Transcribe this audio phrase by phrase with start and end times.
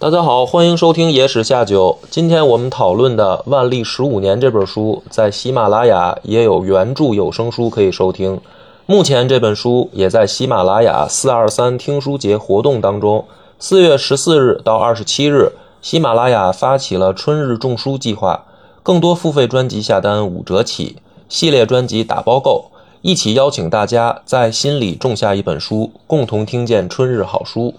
[0.00, 1.98] 大家好，欢迎收听《野史下酒》。
[2.10, 8.40] 今天我们讨论的《万历十五年》这本书，在喜马拉雅也有原著有声书可以收听。
[8.86, 13.22] 目前这本书也在喜马拉雅四二三听书节活动当中。
[13.58, 15.52] 四月十四日到二十七日，
[15.82, 18.46] 喜马拉雅发起了春日种书计划，
[18.82, 20.96] 更多付费专辑下单五折起，
[21.28, 22.70] 系列专辑打包购，
[23.02, 27.74] 一起邀请大家在心里种下一本书，共同听见春日好书。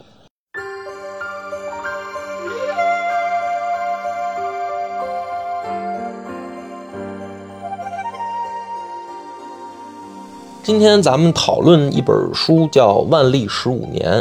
[10.64, 14.20] 今天咱们讨论一本书，叫《万历十五年》。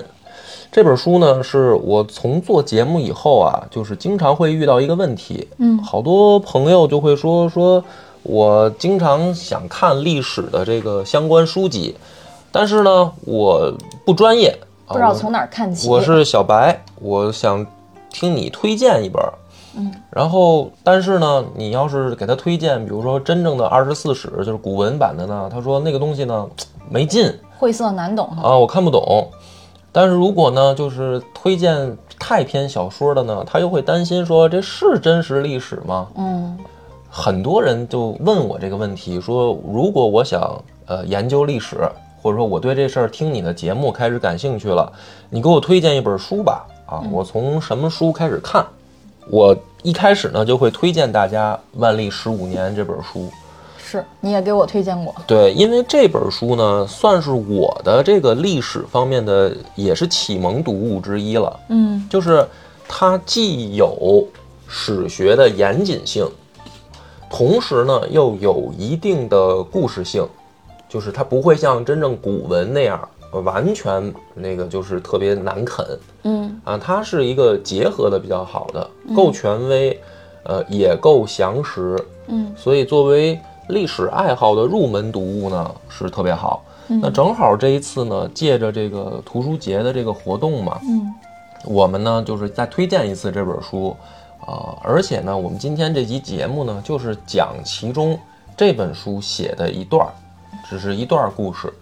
[0.73, 5.47] 这本书呢，是我从做节目以后啊，就是经常会遇到一个问题。
[5.59, 7.85] 嗯，好多朋友就会说说，
[8.23, 11.95] 我经常想看历史的这个相关书籍，
[12.51, 13.71] 但是呢，我
[14.07, 15.87] 不专业，不知道从哪儿看起。
[15.91, 17.67] 我是小白，我想
[18.11, 19.23] 听你推荐一本。
[19.77, 26.49] 嗯，然后，但是呢，你要是给他推荐，比如说真正的二十四史，就是古文版的呢，他说那个东西呢
[26.91, 29.29] 没劲，晦涩难懂啊，我看不懂。
[29.93, 36.09] 但是如果呢，就是推荐太偏小说的呢，他又会担心说这是真实历史吗？
[36.17, 36.59] 嗯，
[37.09, 41.77] 很多人就问我这个问题，说如果我想呃研究历史，
[42.23, 44.93] 或者说我对这事儿听你的节目开始感兴趣了，
[45.29, 46.67] 你给我推荐一本书吧。
[46.87, 48.67] 啊，我从什么书开始看？
[49.31, 53.31] 我一开始呢就会推荐大家《万历十五年》这本书，
[53.79, 55.15] 是你也给我推荐过。
[55.27, 61.59] 对，因为这本书呢算是我的这个历史方面的也是启蒙读物之一了。
[61.69, 62.47] 嗯，就是
[62.89, 64.27] 它既有
[64.67, 66.29] 史学的严谨性，
[67.31, 70.27] 同时呢又有一定的故事性，
[70.89, 73.09] 就是它不会像真正古文那样。
[73.31, 75.87] 完全那个就是特别难啃，
[76.25, 76.61] 嗯。
[76.65, 79.99] 啊，它是一个结合的比较好的，够权威，
[80.43, 83.39] 呃，也够详实，嗯，所以作为
[83.69, 86.63] 历史爱好的入门读物呢，是特别好。
[86.89, 87.01] 嗯。
[87.03, 91.15] 那正好这一次呢，借着这个图书节的这个活动嘛，嗯，
[91.65, 93.97] 我们呢就是再推荐一次这本书，
[94.45, 98.19] 啊，而且呢，我们今天这集节目呢，就是讲其中
[98.57, 100.13] 这本书写的一段儿，
[100.69, 101.73] 只是一段故事。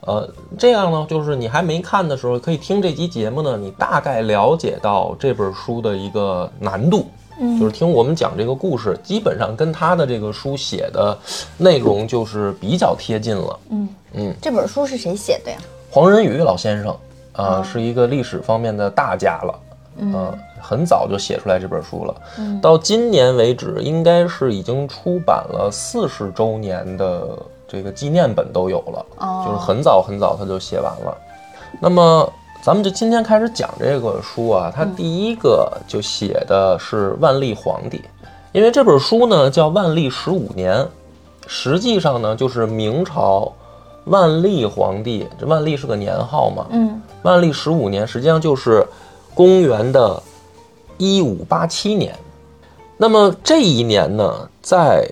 [0.00, 7.06] 呃，这样呢，就是你还没看的时候，可以听这期节目呢，你大概了解到这本书的一个难度，
[7.40, 11.16] 嗯，就是听我们讲这个故事，基本上跟他的这个书写的
[11.56, 13.58] 内容就是比较贴近了。
[13.70, 15.58] 嗯嗯，这本书是谁写的呀？
[15.90, 16.90] 黄仁宇老先生，
[17.32, 19.60] 啊、哦是一个历史方面的大家了，
[19.98, 22.14] 嗯很早就写出来这本书了。
[22.38, 27.36] 嗯到今年为止，应该是已经出版了四十周年的
[27.68, 31.16] 这个纪念本都有了，哦就是很早很早他就写完了。
[31.80, 38.02] 那么咱们就今天开始讲这个书啊，它第一个就写的是万历皇帝，
[38.52, 40.76] 因为这本书呢叫《万历十五年》，
[41.46, 43.52] 实际上呢就是明朝
[44.06, 48.86] 万历皇帝，这万历是个年号嘛，嗯万历十五年实际上就是
[49.34, 50.20] 公元的
[50.96, 52.14] 一五八七年。
[52.96, 55.08] 那么这一年呢，在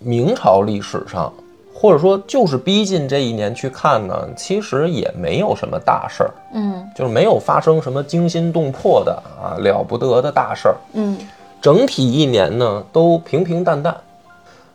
[0.00, 1.32] 明朝历史上，
[1.80, 10.76] 或者说就是逼近这一年去看呢，其实也没有什么大事儿，嗯就是没有发生什么惊心动魄的啊了不得的大事儿。
[10.94, 11.16] 嗯
[11.60, 13.96] 整体一年呢都平平淡淡。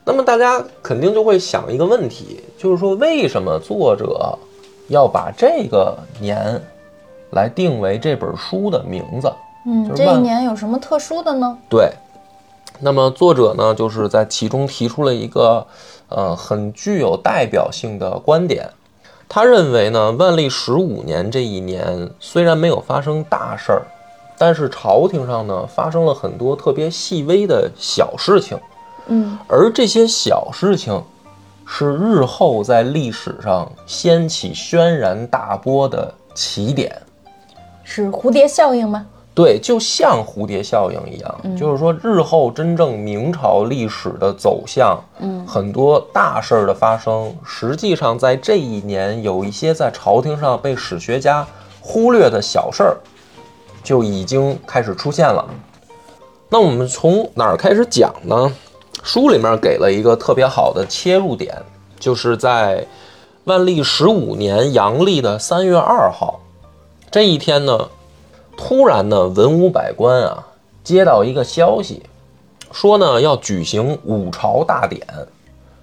[0.05, 4.37] 那么大家肯定就会想一个问题，就是说为什么作者
[4.87, 6.61] 要把这个年
[7.31, 9.31] 来定为这本书的名字？
[9.65, 11.57] 嗯，就是这一年有什么特殊的呢？
[11.69, 11.89] 对，
[12.83, 15.65] 那么作者呢就是在其中提出了一个
[16.09, 18.69] 呃很具有代表性的观点，
[19.29, 23.83] 他认为呢万历十五年这一年虽然没有发生大事儿，
[24.37, 28.59] 但是朝廷上呢发生了很多特别细微的小事情。
[29.07, 31.01] 嗯而这些小事情，
[31.65, 37.01] 是日后在历史上掀起轩然大波的起点。
[37.85, 39.05] 是蝴蝶效应吗？
[39.35, 51.45] 对，就像蝴蝶效应一样，就是说日后真正明朝历史的走向，嗯很多大事儿的发生，实际上在这一年有一些在朝廷上被史学家
[51.81, 52.97] 忽略的小事儿，
[53.83, 55.43] 就已经开始出现了。
[56.49, 58.53] 那我们从哪儿开始讲呢？
[59.01, 61.53] 书里面给了一个特别好的切入点，
[61.99, 62.85] 就是在
[63.45, 66.39] 万历十五年阳历的三月二号
[67.11, 67.89] 这一天呢，
[68.57, 70.45] 突然呢，文武百官啊
[70.83, 72.03] 接到一个消息，
[72.71, 75.05] 说呢要举行午朝大典，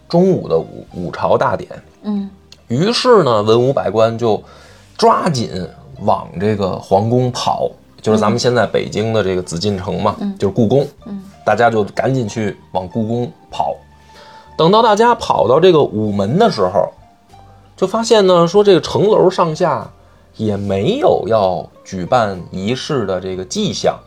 [0.08, 1.70] 中午的午午朝大典。
[2.02, 2.30] 嗯
[2.68, 4.40] 于是呢，文武百官就
[4.96, 5.50] 抓紧
[6.02, 7.68] 往这个皇宫跑，
[8.00, 10.86] 就是咱们现在北京的这个紫禁城嘛，就是故宫。
[11.04, 13.74] 嗯，大家就赶紧去往故宫跑。
[14.56, 16.88] 等到大家跑到这个午门的时候，
[17.76, 19.90] 就发现呢，说这个城楼上下
[20.40, 23.98] 也没有要举办仪式的这个迹象。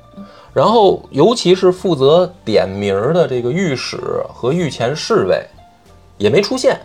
[0.51, 3.97] 然后，尤其是负责点名儿的这个御史
[4.33, 5.44] 和御前侍卫，
[6.18, 6.80] 也没出现。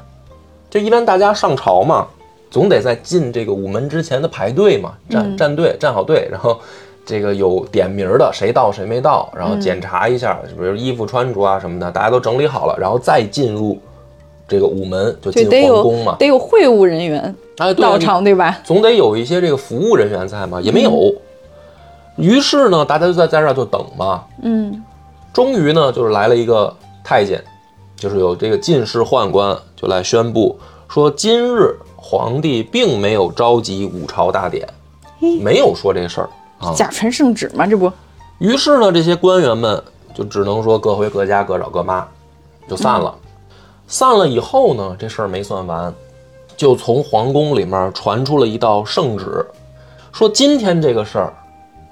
[0.70, 2.06] 就一般大家上朝嘛，
[2.50, 6.58] 总得在进这个午门之前的排队嘛，站站队，站好队，然后
[7.04, 13.78] 这个有点名儿的，谁到谁没到，然后检查一下，比如衣服穿着啊什么的，大家都整理好了，然后再进入
[14.48, 16.18] 这个午门，就进皇宫嘛有。
[16.18, 17.34] 得有会务人员
[17.76, 18.58] 到场，对吧？
[18.64, 21.14] 总得有一些这个服务人员在嘛，也没有。
[22.16, 24.24] 于是呢，大家就在在这儿就等嘛。
[24.42, 24.82] 嗯，
[25.32, 26.74] 终于呢，就是来了一个
[27.04, 27.44] 太监，
[27.94, 30.58] 就是有这个进士宦官就来宣布
[30.88, 34.66] 说，今日皇帝并没有召集午朝大典，
[35.42, 36.72] 没有说这事儿啊。
[36.74, 37.92] 假传圣旨嘛，这不，
[38.38, 39.80] 于是呢，这些官员们
[40.14, 42.08] 就只能说各回各家，各找各妈，
[42.66, 43.14] 就散了。
[43.88, 45.92] 散了以后呢，这事儿没算完，
[46.56, 49.44] 就从皇宫里面传出了一道圣旨，
[50.12, 51.32] 说今天这个事儿，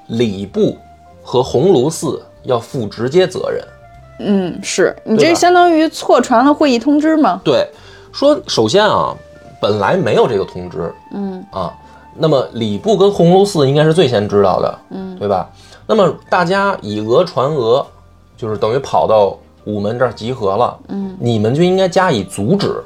[0.08, 0.76] 礼部
[1.22, 3.64] 和鸿胪寺要负直接责任。
[4.18, 7.40] 嗯，是你这相当于错传了会议通知吗？
[7.42, 7.66] 对，
[8.12, 9.16] 说首先啊，
[9.58, 11.72] 本来没有这个通知，嗯啊，
[12.14, 15.50] 那么礼部跟鸿胪寺应该是最先知道的，嗯，对吧？
[15.86, 17.86] 那么大家以讹传讹，
[18.36, 22.82] 就是等于跑到午门这儿集合了，嗯，你们就应该加以阻止，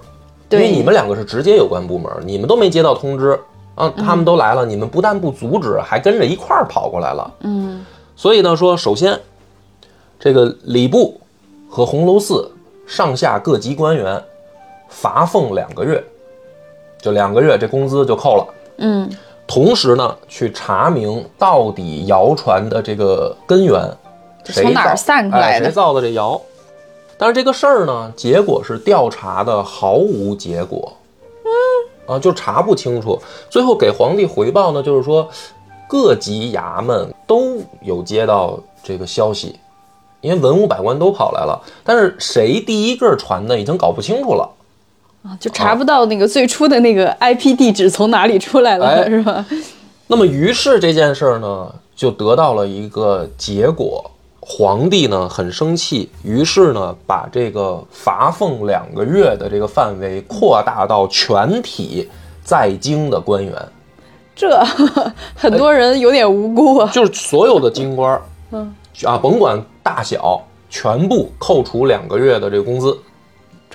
[0.49, 3.39] 因为你们两个是直接有关部门，你们都没接到通知
[3.75, 7.85] 啊，他们都来了，你们不但不阻止，还跟着一块儿跑过来了，嗯，
[8.17, 9.19] 所以呢，说首先，
[10.19, 11.21] 这个礼部
[11.69, 12.51] 和红楼寺
[12.87, 14.23] 上下各级官员
[14.89, 16.03] 罚俸两个月，
[17.01, 18.47] 就两个月，这工资就扣了。
[18.79, 19.11] 嗯，
[19.47, 23.83] 同时呢，去查明到底谣传的这个根源，
[24.45, 25.67] 谁从哪儿散出来的？
[25.67, 26.41] 谁造的这谣？
[27.21, 30.91] 但是这个事儿呢，结果是调查的毫无结果，
[31.45, 33.21] 嗯，啊，就查不清楚。
[33.51, 35.29] 最后给皇帝回报呢，就是说
[35.87, 39.55] 各级衙门都有接到这个消息，
[40.23, 44.49] 因为文武百官都跑来了，但是谁第一个传的已经搞不清楚了。
[45.23, 49.45] 啊，就查不到那个最初的那个 IP 地址从哪里出来了，哎是吧？
[50.07, 54.11] 那么，于是这件事儿呢，就得到了一个结果。
[54.53, 62.09] 皇帝呢很生气，于是呢把这个罚俸两个月的这个范围扩大到全体
[62.43, 63.55] 在京的官员，
[64.35, 64.61] 这
[65.37, 66.91] 很多人有点无辜啊。
[66.93, 68.21] 就是所有的京官，
[68.51, 68.75] 嗯，
[69.05, 72.99] 啊，甭管大小，全部扣除两个月的这个工资。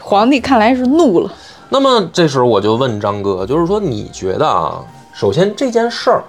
[0.01, 1.31] 皇帝看来是怒了，
[1.69, 4.83] 那么这时候我就问张哥，就是说你觉得啊，
[5.13, 6.23] 首先这件事儿，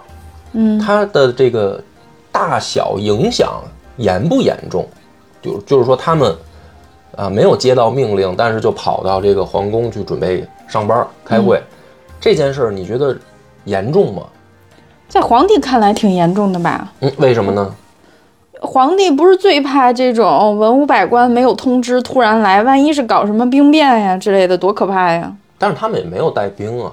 [0.53, 1.83] 嗯，它的这个
[2.31, 3.61] 大小影响
[3.97, 4.87] 严不严重？
[5.43, 6.35] 就就是说他们
[7.17, 11.63] 啊没有接到命令，但是就跑到这个皇宫去准备上班开会，
[12.21, 13.17] 这件事儿你觉得
[13.65, 14.23] 严重吗？
[15.09, 16.93] 在皇帝看来挺严重的吧？
[17.01, 17.73] 嗯，为什么呢？
[18.61, 25.33] 皇帝不是最怕这种文武百官没有通知突然来，万一是搞什么兵变呀之类的，多可怕呀！
[25.59, 26.91] 但是他们也没有带兵啊，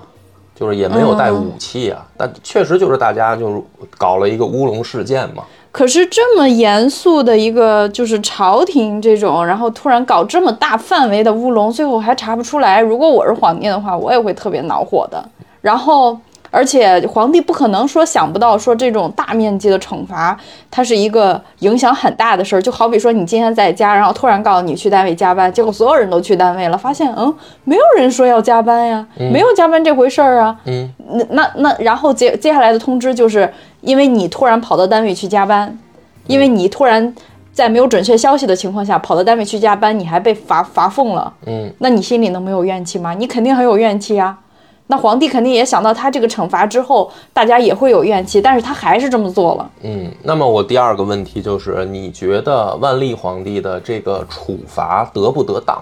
[0.54, 3.62] 就是也没有带武器啊，但确实就是大家就是
[3.98, 5.44] 搞了一个乌龙事件嘛。
[5.74, 12.80] 可是这么严肃的一个就是朝廷这种，然后突然搞这么大范围的乌龙，最后还查不出来。
[12.80, 15.26] 如果我是皇帝的话，我也会特别恼火的。
[15.62, 16.16] 然后，
[16.52, 20.38] 而且皇帝不可能说想不到说这种大面积的惩罚，
[20.70, 22.62] 它是一个影响很大的事儿。
[22.62, 30.56] 就好比说你今天在家，然后突然告诉你去单位加班，结果所有人都去单位了，发现嗯，没有人说要加班呀，没有加班这回事儿啊。
[30.66, 33.52] 嗯，那那那，然后接接下来的通知就是，
[33.84, 35.78] 因为你突然跑到单位去加班，
[36.26, 37.14] 因为你突然
[37.52, 43.14] 在没有准确消息的情况下跑到单位去加班，你还被罚罚俸了，嗯，那你心里能没有怨气吗？
[43.14, 44.40] 你肯定很有怨气啊。
[44.88, 49.70] 那皇帝肯定也想到他这个惩罚之后，大家也会有怨气，但是他还是这么做了。
[49.82, 55.82] 嗯，那么我第二个问题就是，你觉得万历皇帝的这个处罚得不得当？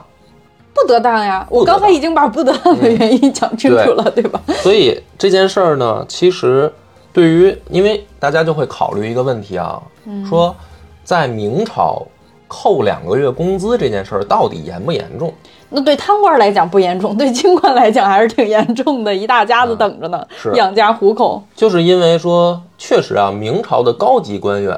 [0.74, 1.46] 不得当呀！
[1.50, 4.39] 我刚才已经把不得当的原因讲清楚了，对吧？
[4.63, 6.72] 所以这件事儿呢，其实
[7.13, 9.82] 对于，因为大家就会考虑一个问题啊，
[10.27, 10.56] 说
[11.03, 12.01] 在明朝
[12.48, 15.34] 扣两个月工资这件事儿到底严不严重？
[15.74, 21.41] 那对贪官来讲不严重， 对清官来讲还是挺严重的，一大家子等着呢，是养家糊口。
[21.56, 24.77] 就是因为说，确实啊，明朝的高级官员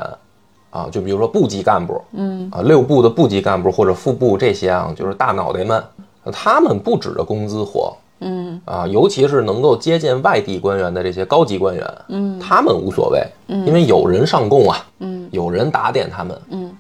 [0.70, 5.84] 啊，就比如说部级干部，嗯啊，六部的部级干部或者副部这些啊，就是大脑袋们，
[6.32, 8.62] 他们不指着工资活，嗯。
[8.65, 13.65] 啊，尤其是能够接见外地官员的这些高级官员，嗯，他们无所谓，嗯。
[13.68, 16.72] 因为有人上供啊，嗯，有人打点他们，嗯，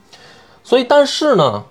[0.63, 1.63] 所以但是呢，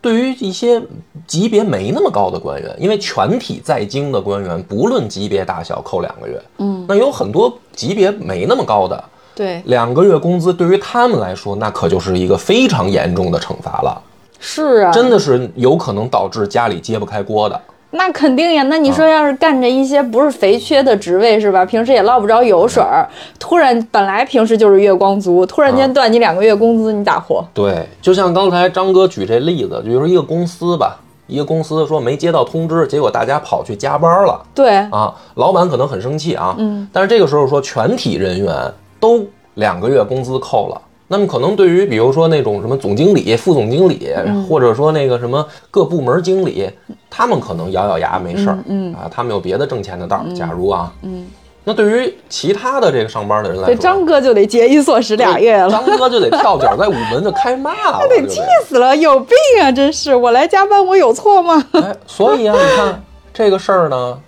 [0.00, 0.80] 对于一些
[1.26, 9.04] 级别没那么高的官员，因为全体在京的官员，不论级别大小，扣两个月，嗯，那有很多级别没那么高的，
[9.34, 14.00] 对，两个月工资对于他们来说，那可就是一个非常严重的惩罚了，
[14.38, 17.60] 是啊，真的是有可能导致家里揭不开锅的。
[17.92, 18.62] 那肯定呀。
[18.64, 21.64] 那你说要是干着一些不是肥缺的职位是吧？
[21.64, 27.46] 平时也捞不着油水儿，突然本来平时就是月光族，突然间断你两个月工资，你咋活？
[27.54, 38.54] 对，就像刚才张哥举这例子，比如说一个公司吧，一个公司说没接到通知，结果大家跑去加班了对，啊，老板可能很生气啊，嗯，但是这个时候说全体人员
[39.00, 39.24] 都
[39.54, 40.82] 两个月工资扣了。
[41.08, 44.08] 那么可能对于比如说那种什么总经理、副总经理，
[44.48, 46.68] 或者说那个什么各部门经理，
[47.08, 50.34] 他们可能咬咬牙没事儿，嗯啊，他们有别的挣钱的道儿。
[50.34, 51.26] 假如啊，嗯，
[51.62, 55.70] 那对于其他的这个上班的人来这说，张哥就得节衣缩食俩月了。
[55.70, 59.70] 张哥就得跳脚在午门就开骂了， 他得气死了，有病啊！
[59.70, 61.64] 真是，我来加班，我有错吗？
[61.72, 64.18] 哎，所以啊，你看这个事儿呢，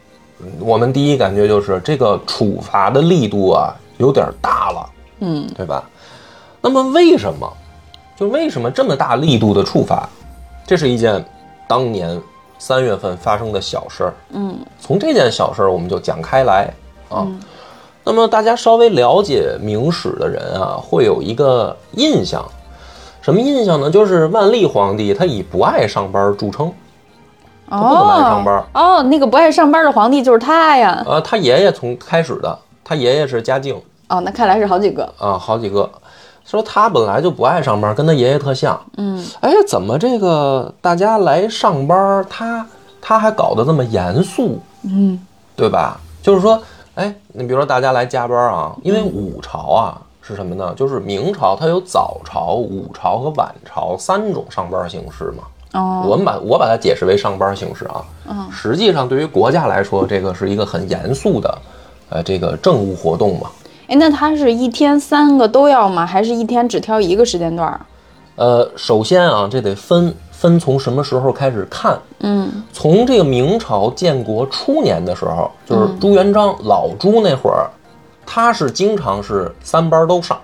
[0.40, 4.88] 嗯我们第一感觉就是这个处罚的力度啊有点大了，
[5.20, 5.82] 嗯，对吧？
[6.60, 7.52] 那么为什么？
[8.16, 10.08] 就为什么这么大力度的处罚？
[10.66, 11.24] 这是一件
[11.68, 12.20] 当年
[12.58, 14.14] 三月份发生的小事儿。
[14.30, 16.68] 嗯，从这件小事儿我们就讲开来
[17.08, 17.24] 啊。
[18.02, 22.44] 那么大家稍微了解明史的人啊，会有一个印象，
[23.20, 23.88] 什么印象呢？
[23.88, 26.72] 就是万历皇帝他以不爱上班著称。
[27.70, 31.04] 他，不怎么爱上班哦，那个不爱上班的皇帝就是他呀。
[31.06, 35.04] 呃，他爷爷从开始的，他爷爷是嘉靖哦，那看来是好几个。
[35.18, 35.88] 啊，好几个。
[36.50, 38.80] 说他本来就不爱上班，跟他爷爷特像。
[38.96, 42.66] 嗯，哎，怎么这个大家来上班，他
[43.02, 45.20] 他还搞得这么严肃，嗯，
[45.54, 46.00] 对吧？
[46.22, 46.58] 就是说，
[46.94, 50.72] 哎，你比如说大家来加班啊，因为五朝啊是什么呢？
[50.74, 55.44] 就是明朝它有早朝、午朝和晚朝三种上班形式嘛。
[55.74, 61.58] 哦，我们把我把它解释为上班形式啊，嗯实际上对于国家来说，这个是一个很严肃的，
[62.08, 63.50] 呃，这个政务活动嘛。
[63.88, 66.06] 哎，那他是一天三个都要吗？
[66.06, 67.80] 还是一天只挑一个时间段儿？
[68.36, 71.98] 呃，首先啊，这得分分从什么时候开始看。
[72.20, 77.66] 嗯，从这个明朝建国初年的时候，就是朱元璋老朱那会儿，
[78.26, 80.38] 他是经常是三班都上，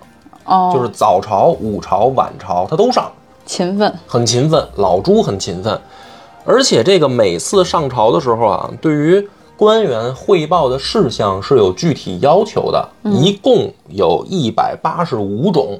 [0.46, 3.12] 哦，就是早朝、午朝、晚朝他都上，
[3.44, 3.94] 勤奋。
[4.06, 4.66] 很勤奋。
[4.76, 5.78] 老朱很勤奋，
[6.46, 15.78] 而且这个每次上朝的时候啊，对于官员汇报的事项是有具体要求的，一共有一百八十五种。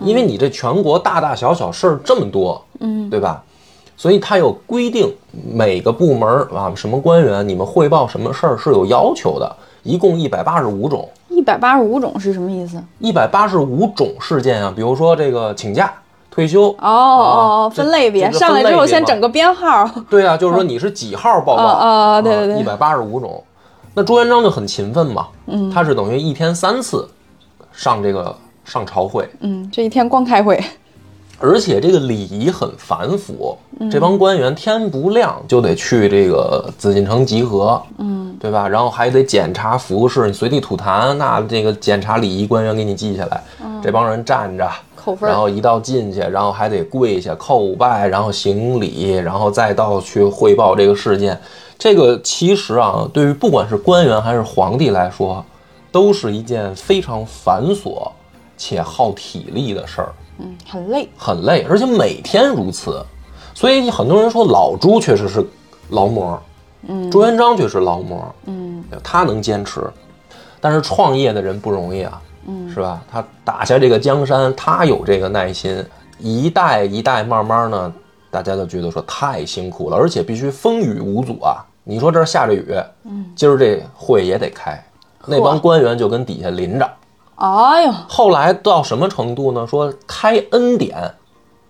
[0.00, 3.42] 因为你这全国大大小小事儿这么多，嗯，对吧？
[3.96, 5.14] 所以它有规定，
[5.52, 11.08] 每个部门啊，什么官员你们汇报什么事儿是有要求的，一共一百八十五种。
[11.30, 12.82] 一百八十五种是什么意思？
[12.98, 15.94] 一百八十五种事件啊，比如说这个请假、
[16.34, 16.90] 退休，哦哦，
[17.66, 19.88] 哦分类别，上来之后先整个编号。
[20.10, 23.42] 对啊，就是说你是几号报告哦哦对对对一百八十五种。
[23.94, 27.08] 那朱元璋就很勤奋嘛，嗯他是等于一天三次
[27.72, 30.60] 上这个上朝会，嗯，这一天光开会。
[31.38, 38.68] 而且这个礼仪很繁复，嗯这帮官员天不亮就得去这个紫禁城集合，嗯，对吧？
[38.68, 43.42] 然后还得检查服饰，你随地吐痰，那这个检查礼仪官员给你记下来。
[43.82, 51.38] 这帮人站着，嗯扣分然后一到进去，然后还得跪下叩拜，然后行礼，然后再到去汇报这个事件。
[51.76, 55.44] 这个其实啊，对于不管是官员还是皇帝来说，
[55.92, 58.10] 都是一件非常繁琐
[58.56, 60.08] 且耗体力的事儿。
[60.38, 61.08] 嗯，很累。
[61.16, 63.04] 很累，而且每天如此，
[63.54, 65.46] 所以很多人说老朱确实是
[65.90, 66.40] 劳模，
[66.88, 69.80] 嗯朱元璋却是劳模，嗯他能坚持，
[70.60, 73.02] 但是创业的人不容易啊，嗯是吧？
[73.10, 75.84] 他打下这个江山，他有这个耐心，
[76.18, 77.92] 一代一代慢慢呢，
[78.30, 81.64] 大家就觉得说太辛苦了，而且必须风雨无阻啊。
[81.84, 82.74] 你说这下着雨，
[83.04, 84.82] 嗯，今儿这会也得开，
[85.26, 86.90] 那帮官员就跟底下淋着。
[87.36, 89.66] 哎呦，后来到什么程度呢？
[89.66, 90.96] 说开恩典，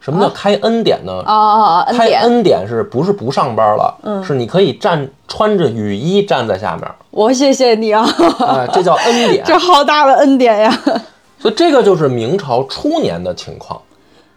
[0.00, 1.12] 什么叫开恩典呢？
[1.12, 3.94] 哦哦哦，开，恩典是不是不上班了？
[4.02, 8.06] 嗯是你可以站穿着雨衣站在下面，我谢谢你啊，
[8.46, 9.42] 哎，这叫恩典。
[9.46, 10.80] 这好大的恩典呀！
[11.38, 13.80] 所以这个就是明朝初年的情况。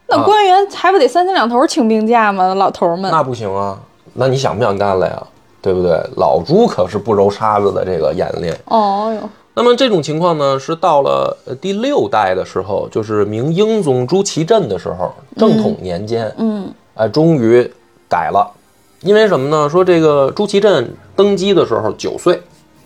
[0.07, 2.53] 那官员还不得三天两头请病假吗？
[2.55, 3.77] 老头们，那不行啊，
[4.13, 5.21] 那你想不想干了呀？
[5.61, 6.01] 对不对？
[6.15, 8.57] 老朱可是不揉沙子的这个演练。
[8.65, 17.67] 哦哟，那么这种情况呢，是到了呃第六代的时候，就是明英宗朱祁镇的时候，正统年间，嗯哎，终于
[18.07, 18.47] 改了，
[19.01, 19.67] 因为什么呢？
[19.67, 22.39] 说这个朱祁镇登基的时候九岁，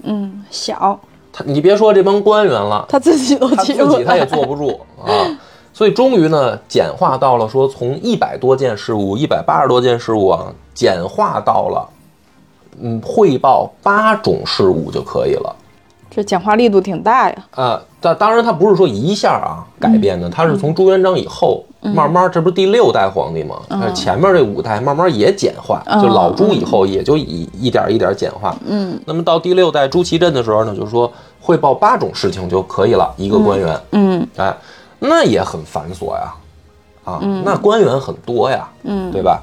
[0.04, 0.98] 嗯，小，
[1.34, 5.12] 他你别说这帮官员了，他自己都他自记不己他也坐不住 啊。
[5.74, 11.90] 所以终于呢，简化到了说从一百多件事务、一百八十多件事务啊，简化到了
[12.80, 15.54] 嗯汇报八种事务就可以了。
[16.14, 17.36] 这简化力度挺大呀。
[17.52, 23.56] 啊，但当然，他不是说一下啊改变的，他是从朱元璋以后慢慢，这不是第六代皇帝吗？
[23.70, 28.54] 但前面这五代慢慢也简化，就老朱以后也就一一点一点简化。
[28.66, 33.80] 嗯，那么到第六代朱祁镇的时候呢，就是说汇报八种事情就可以了，一个官员。
[33.94, 34.54] 嗯哎，
[35.00, 36.34] 那也很繁琐呀，
[37.06, 39.42] 啊，那官员很多呀，嗯对吧？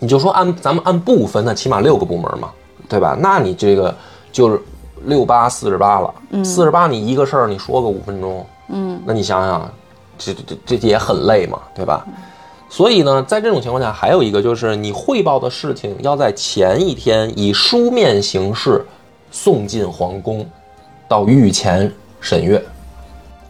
[0.00, 2.50] 你就说按咱们按部分，那起码六个部门嘛，
[2.88, 3.16] 对吧？
[3.20, 3.94] 那你这个
[4.30, 4.60] 就是
[5.06, 9.70] 六八四十八了，四十八你一个事儿你说个五分钟，嗯，那你想想，
[10.18, 12.06] 这这这这也很累嘛，对吧？
[12.68, 18.84] 所以呢，在这种情况下，还有一个就是你汇报的事情要在前一天以书面形式
[19.30, 20.44] 送进皇宫，
[21.08, 22.58] 到御前审阅，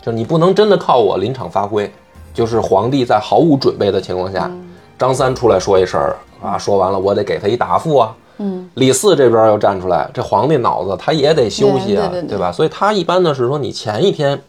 [0.02, 1.90] 就是你不能真的靠我临场发挥，
[2.34, 4.50] 就是皇帝在毫无准备的情况下，
[4.98, 8.14] 张三出来说一声儿啊，说完了我得给他一答复啊。
[8.38, 12.52] 嗯，李四这边又站出来，这皇帝脑子他也得休息啊，对吧？
[12.52, 14.40] 所以他一般呢是说你前一天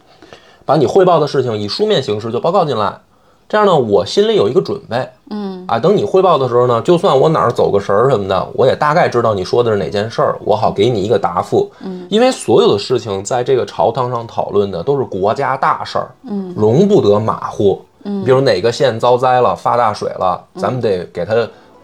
[0.64, 2.98] 把你汇报的事情以书面形式就报告进来，
[3.48, 5.08] 这样呢我心里有一个准备。
[5.30, 11.70] 嗯啊，等你汇报的时候呢，就算我哪儿走个神儿什么的，我也大概知道你说的是哪件事儿，我好给你一个答复。
[11.84, 17.82] 嗯，因为所有的事情在这个朝堂上讨论的都是国家大事儿，嗯，容不得马虎。
[18.04, 21.34] 嗯，比如哪个县遭灾了，发大水了，咱们得给他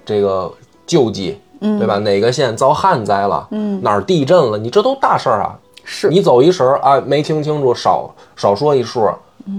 [0.06, 0.50] 这个
[0.86, 1.96] 救济，嗯，对吧？
[1.98, 5.58] 哪个县遭旱灾了，嗯，哪儿地震了，你这都大事儿啊。
[5.82, 6.08] 是。
[6.08, 9.08] 你走一神儿啊，没听清楚，少少说一数，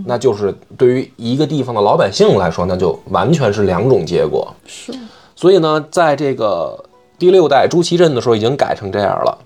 [0.05, 4.53] 那就是对于一个地方的老百姓来说，那就完全是两种结果。
[4.67, 4.93] 是，
[5.35, 6.83] 所以呢，在这个
[7.17, 9.37] 第六代朱祁镇的时候已经改成这样了，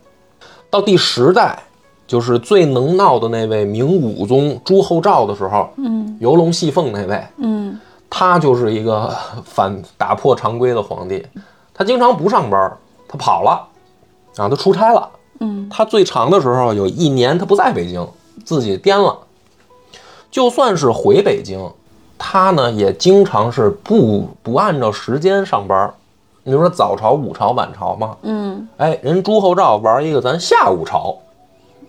[0.70, 1.58] 到第十代，
[2.06, 7.80] 就是最能闹的那位明武宗朱厚照的时候，嗯，游龙戏凤那位，嗯。
[8.12, 11.24] 他就是一个 反打破常规的皇帝，
[11.80, 13.66] 他经常不上班，他跑了，
[14.36, 15.10] 啊，他出差了。
[15.40, 18.06] 嗯他最长的时候有一年他不在北京，
[18.44, 19.18] 自己颠了。
[20.30, 21.72] 就算是回北京，
[22.18, 25.90] 他呢也经常是不不按照时间上班。
[26.44, 28.18] 你说早朝、午朝、晚朝嘛？
[28.24, 31.16] 嗯，哎，人朱厚照玩一个咱下午朝，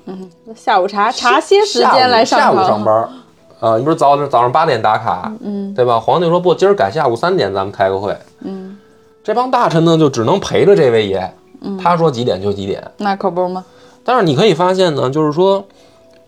[0.04, 3.08] 嗯下午茶茶歇时间来上下午班下午上班。
[3.58, 5.98] 啊，你不是早早上八点打卡，嗯对吧？
[5.98, 8.16] 皇帝说不，今儿改下午三点，咱们开个会。
[8.42, 8.69] 嗯，
[9.22, 11.30] 这帮大臣呢就只能陪着这位爷，
[11.82, 12.90] 他说几点就几点。
[12.98, 13.64] 那可不吗？
[14.02, 15.64] 但是你可以发现呢，就是说，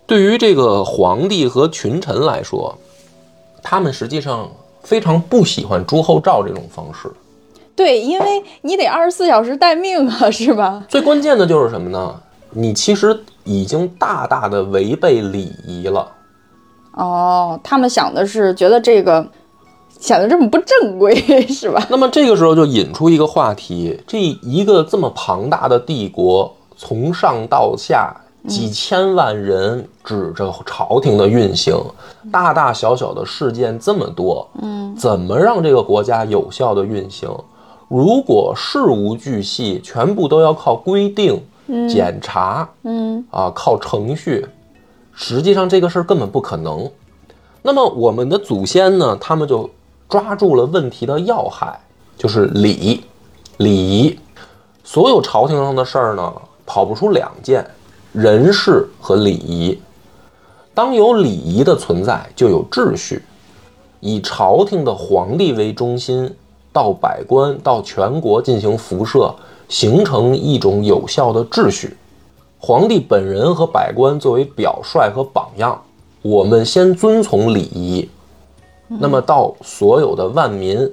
[0.07, 2.77] 对于这个皇帝和群臣来说，
[3.63, 4.51] 他们实际上
[4.83, 7.11] 非常不喜欢朱厚照这种方式。
[7.75, 10.85] 对，因为你得二十四小时待命啊，是吧？
[10.87, 12.15] 最关键的就是什么呢？
[12.51, 16.07] 你其实已经大大的违背礼仪了。
[16.93, 19.27] 哦，他们想的是觉得这个
[20.03, 21.15] 显得这么不正规，
[21.47, 21.87] 是吧？
[21.89, 28.13] 那么这个时候就引出一个话题：这一个这么庞大的帝国，从上到下
[28.49, 31.81] 几千万人指着朝廷的运行，
[32.33, 37.31] 大大小小的事件这么多，嗯，怎么让这个国家有效的运行？
[37.87, 41.41] 如果事无巨细，全部都要靠规定、
[41.89, 44.45] 检查，嗯啊，靠程序，
[45.15, 46.91] 实际上这个事儿根本不可能。
[47.63, 49.71] 那么我们的祖先呢，他们就
[50.13, 51.81] 抓住了问题的要害，
[52.19, 53.03] 就是礼、
[53.57, 54.19] 礼仪。
[54.85, 56.31] 所有朝廷上的事儿呢，
[56.67, 57.67] 跑不出两件：
[58.13, 59.81] 人事和礼仪。
[60.75, 63.23] 当有礼仪的存在，就有秩序。
[64.01, 66.31] 以朝廷的皇帝为中心，
[66.75, 69.35] 到百官到全国进行辐射，
[69.67, 71.97] 形成一种有效的秩序。
[72.59, 75.83] 皇帝本人和百官作为表率和榜样，
[76.21, 78.11] 我们先遵从礼仪，
[78.99, 80.91] 那么到所有的万民，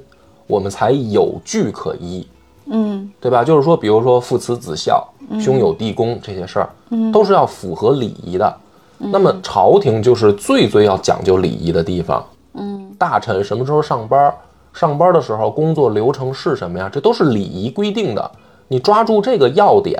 [0.48, 2.28] 我们才有据可依，
[2.68, 3.44] 嗯对吧？
[3.44, 5.08] 就是说，比如说父慈子孝、
[5.40, 6.70] 兄友弟恭这些事儿，
[7.12, 8.58] 都是要符合礼仪的。
[8.98, 12.26] 那么朝廷就是最最要讲究礼仪的地方。
[12.54, 14.34] 嗯大臣什么时候上班？
[14.72, 16.90] 上班的时候工作流程是什么呀？
[16.92, 18.32] 这都是礼仪规定的。
[18.68, 20.00] 你抓住这个要点，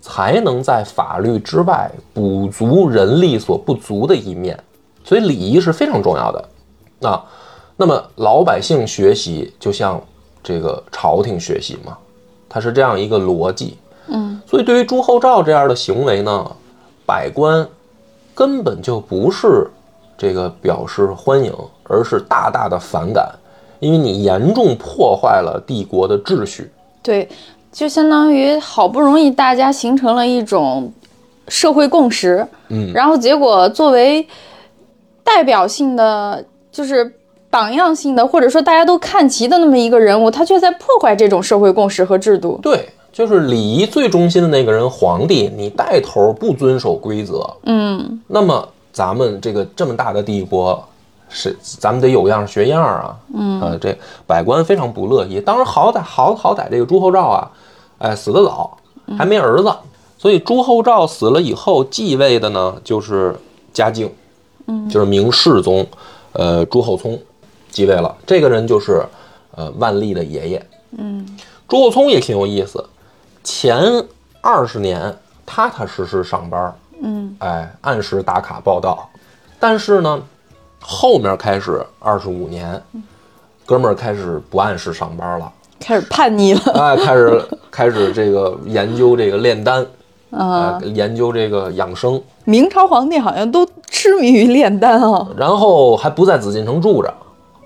[0.00, 4.58] 才能在法律之外补足人力所不足的一面。
[5.04, 6.48] 所以礼仪是非常重要的。
[7.02, 7.24] 啊，
[7.76, 10.00] 那么老百姓学习就像
[10.42, 11.96] 这个朝廷学习嘛，
[12.48, 13.76] 它是这样一个逻辑。
[14.08, 16.50] 嗯所以对于朱厚照这样的行为呢，
[17.06, 17.66] 百官
[18.34, 19.70] 根本就不是
[20.18, 23.30] 这个表示欢迎，而是大大的反感，
[23.78, 26.70] 因为你严重破坏了帝国的秩序。
[27.02, 27.28] 对，
[27.70, 30.92] 就相当于好不容易大家形成了一种
[31.46, 34.26] 社会共识，嗯，然后结果作为
[35.22, 37.14] 代表性的，就是
[37.48, 42.58] 榜样性的，或者说大家都看齐的那么一个人物，他却在破坏这种社会共识和制度。
[42.62, 50.82] 对，就是礼仪最中心的那个人，皇帝，你带头不遵守规则，嗯，那么咱们这个这么大的帝国，
[51.28, 55.40] 是咱们得有样学样啊，嗯，呃，这百官非常不乐意。
[55.40, 57.50] 当然好歹好好歹这个朱厚照啊，
[57.98, 58.76] 哎，死得早，
[59.18, 59.72] 还没儿子，
[60.18, 63.34] 所以朱厚照死了以后继位的呢就是
[63.72, 64.08] 嘉靖，
[64.66, 65.84] 嗯，就是明世宗，
[66.32, 67.18] 呃，朱厚熜
[67.70, 68.16] 继位了。
[68.26, 69.02] 这个人就是
[69.56, 70.66] 呃万历的爷爷，
[70.98, 71.26] 嗯，
[71.68, 72.84] 朱厚熜也挺有意思，
[73.42, 73.82] 前
[74.40, 75.14] 二十年
[75.44, 79.08] 踏踏实实上班，嗯，哎，按时打卡报道，
[79.58, 80.22] 但是呢，
[80.80, 82.80] 后面开始二十五年，
[83.66, 86.60] 哥们儿开始不按时上班了，开始叛逆了。
[86.74, 89.86] 哎，开始开始这个研究这个炼丹，
[90.30, 95.28] 啊、哎，研究这个养生，明朝皇帝好像都痴迷于炼丹啊。
[95.36, 97.12] 然后还不在紫禁城住着，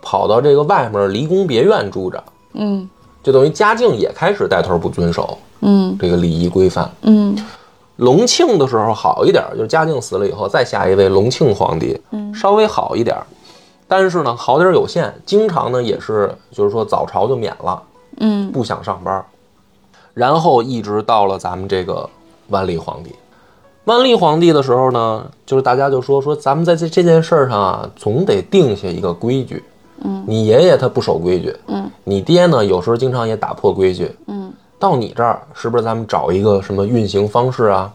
[0.00, 2.22] 跑到这个外面离宫别院住着，
[2.54, 2.88] 嗯。
[3.22, 5.96] 就等于嘉靖也开始带头不遵守嗯。
[5.98, 6.90] 这个礼仪规范。
[7.02, 7.36] 嗯。
[7.96, 12.00] 隆庆的时候好一点，就是嘉靖死了以后，再下一位隆庆皇帝，
[12.34, 13.16] 稍微好一点，
[13.86, 17.82] 但是呢，好点有限，经常呢也是就是说早朝就免了，
[18.18, 18.50] 嗯。
[18.50, 19.24] 不想上班，
[20.12, 22.10] 然后一直到了咱们这个
[22.48, 23.14] 万历皇帝。
[23.84, 29.62] 万历皇帝的时候呢，就是大家就说说咱们在这这件事儿上啊，总得定下一个规矩。
[30.02, 37.92] 嗯，你爷爷他不守规矩，嗯，你爹呢有时候经常也打破规矩，嗯，到你这儿是不是咱们找一个什么运行方式啊？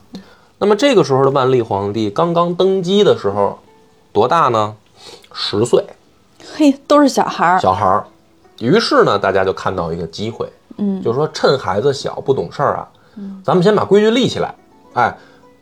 [0.57, 3.59] 那么这个时候的万历皇帝刚刚登基的时候，
[4.13, 4.75] 多大呢？
[5.33, 5.83] 十岁，
[6.55, 7.59] 嘿，都是小孩儿。
[7.59, 8.05] 小孩儿。
[8.59, 12.87] 于是呢，大家就看到一个机会，嗯就是说趁孩子小不懂事儿啊，
[13.43, 14.53] 咱们先把规矩立起来。
[14.93, 15.15] 哎，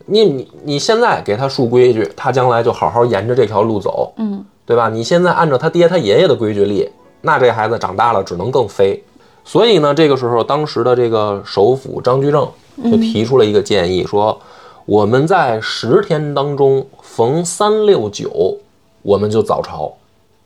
[0.06, 4.90] 你你你现在给他树规矩，他将来就好好沿着这条路走，嗯对吧？
[4.90, 6.90] 你现在按照他爹他爷爷的规矩立，
[7.22, 9.02] 那这孩子长大了只能更飞。
[9.46, 12.46] 所以呢，这个时候当时的这个首辅张居正
[12.84, 14.38] 就提出了一个建议，说
[14.86, 18.58] 我们在十天当中逢三六九，
[19.04, 19.94] 我们就早朝，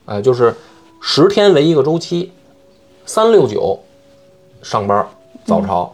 [0.05, 0.55] 哎，就是
[0.99, 2.31] 十天为一个周期，
[3.05, 3.79] 三六九
[4.61, 5.03] 上班
[5.45, 5.91] 早朝，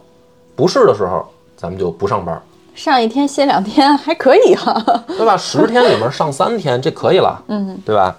[0.57, 1.23] 不是的时候
[1.55, 2.41] 咱们就不上班，
[2.73, 4.73] 上一天歇两天还可以哈、
[5.15, 5.37] 对吧？
[5.37, 8.15] 十天里面上三天，这可以了，嗯对吧？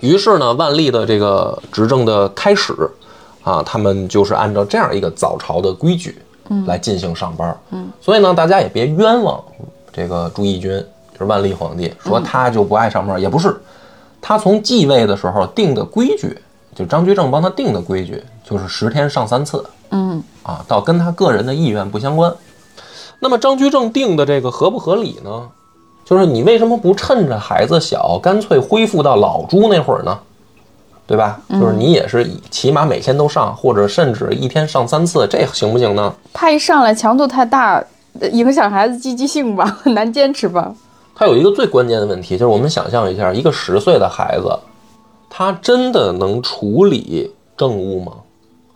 [0.00, 2.74] 于是呢，万历的这个执政的开始
[3.42, 6.18] 啊，他们就是按照这样一个早朝的规矩
[6.66, 7.56] 来进行上班。
[7.70, 9.42] 嗯，所以呢，大家也别冤枉
[9.92, 13.58] 这个朱翊钧，就是万历皇帝，说他就不爱上班，也不是，
[14.20, 16.36] 他从继位的时候定的规矩，
[16.74, 19.64] 就张居正帮他定的规矩，就是十天上三次。
[19.90, 22.34] 嗯啊，倒跟他个人的意愿不相关。
[23.20, 25.48] 那么张居正定的这个合不合理呢？
[26.04, 30.18] 就是你为什么不趁着孩子小，干脆恢复到老朱那会儿呢？
[31.06, 31.40] 对吧？
[31.50, 36.12] 就是你也是起码每天都上，或者甚至一天上三次，这行不行呢？
[36.32, 37.82] 怕一上来强度太大，
[38.20, 40.74] 呃影响孩子积极性吧，很 难坚持吧。
[41.14, 44.58] 他有一个最关键的问题，就是我们想象一下，一个十岁的孩子，
[45.36, 48.12] 他真的能处理政务吗？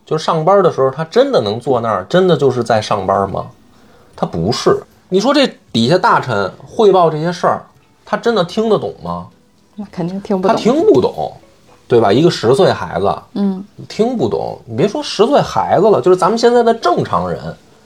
[0.04, 3.46] 就是上班的时候，他真的能坐那儿，真的就是在上班吗？
[4.16, 4.76] 他不是。
[5.08, 7.64] 你说这底下大臣汇报这些事儿，
[8.04, 9.28] 他真的听得懂吗？
[9.76, 10.60] 那肯定听不懂他。
[10.60, 11.32] 听不懂，
[11.86, 12.12] 对吧？
[12.12, 17.40] 一个十岁孩子嗯，听不懂，你别说十岁孩子了，就是咱们现在的正常人，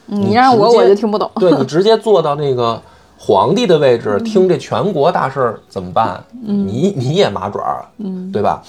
[0.06, 1.30] 你让我我就听不懂。
[1.34, 2.80] 对你 直接坐到那个
[3.24, 6.20] 皇帝的位置，听这全国大事儿怎么办？
[6.42, 7.84] 你你也麻爪儿，
[8.32, 8.60] 对吧？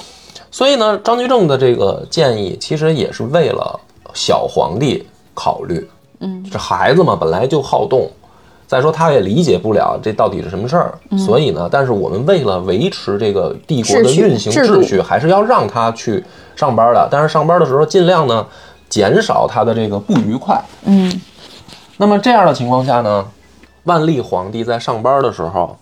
[0.52, 3.80] 所以呢，张居正的这个建议其实也是为了
[4.14, 5.90] 小皇帝考虑。
[6.20, 8.08] 嗯，这孩子嘛本来就好动，
[8.68, 16.24] 再说他也理解不了这到底是什么事儿，所以呢，但是我们为了维持这个帝国的运行秩序，还是要让他去
[16.56, 17.08] 上班的。
[17.10, 18.46] 但是上班的时候尽量呢
[18.88, 20.64] 减少他的这个不愉快。
[20.86, 21.12] 嗯
[21.98, 23.26] 那么这样的情况下呢，
[23.84, 25.78] 万历皇帝在上班的时候，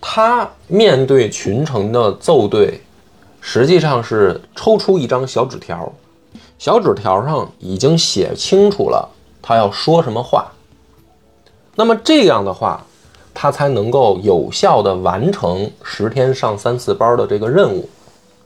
[0.00, 2.80] 他面对群臣的奏对，
[3.40, 5.92] 实际上是抽出一张小纸条，
[6.58, 9.08] 小纸条上已经写清楚了
[9.40, 10.46] 他要说什么话。
[11.74, 12.84] 那么这样的话，
[13.32, 17.88] 他才能够有效的完成十天上三次班的这个任务，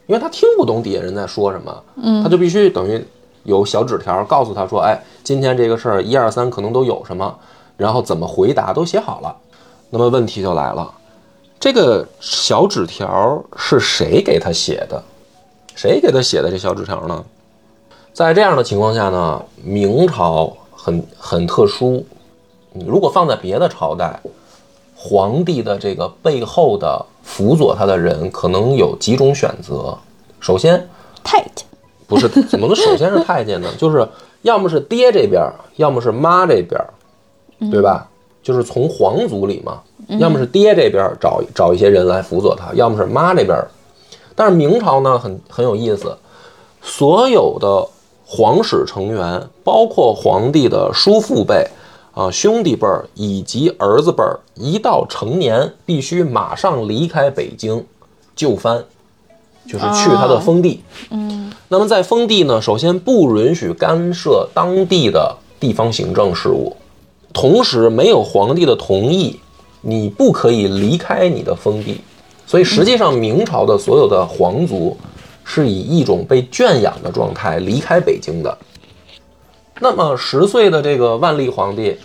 [0.05, 3.03] 因为他听不懂底下人在说什么，嗯，他就必须等于
[3.43, 7.37] 有小纸条告诉他说，哎，今天这个事儿一二三可能都有什么，
[7.77, 9.35] 然后怎么回答都写好了。
[9.89, 10.91] 那么问题就来了，
[11.59, 15.01] 这个小纸条是谁给他写的？
[15.75, 17.23] 谁给他写的这小纸条呢？
[18.11, 22.03] 在这样的情况下呢，明朝很很特殊。
[22.73, 24.19] 你如果放在别的朝代，
[24.95, 29.95] 皇帝的这个背后的辅佐他的人可能有几种选择。
[30.39, 30.89] 首先，
[31.23, 31.65] 太监，
[32.07, 33.69] 不是怎么能首先是太监呢？
[33.77, 34.07] 就是
[34.41, 35.43] 要么是爹这边，
[35.75, 36.79] 要么是妈这边，
[37.71, 38.07] 对吧？
[38.43, 39.81] 就是从皇族里嘛，
[40.19, 43.57] 要么是爹这边找找一些人来辅佐他，要么是妈这边。
[44.35, 46.17] 但是明朝呢，很很有意思，
[46.81, 47.85] 所有的
[48.25, 51.67] 皇室成员，包括皇帝的叔父辈。
[52.13, 57.85] 啊，兄弟辈儿以及儿子辈儿，一到成年必须马上离开北京，
[58.35, 58.83] 就藩，
[59.67, 60.81] 就是去他的封地。
[61.11, 66.75] 嗯，那么在封地呢，首先不允许干涉当地的地方行政事务，
[67.39, 69.39] 同时没有皇帝的同意，
[69.81, 72.01] 你不可以离开你的封地。
[72.47, 74.97] 所以实际上，明朝的所有的皇族
[75.43, 78.57] 是以一种被圈养的状态离开北京的。
[79.79, 81.95] 那么十岁的这个万历皇帝，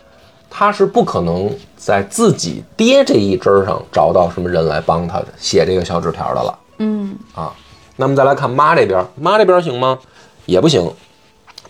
[0.50, 6.58] 他是不可能在自己爹这一支儿上找到什么人来帮他写这个小纸条的了。
[6.76, 7.50] 嗯啊，
[7.96, 9.98] 那么再来看妈这边，妈这边行吗？
[10.44, 10.92] 也不行。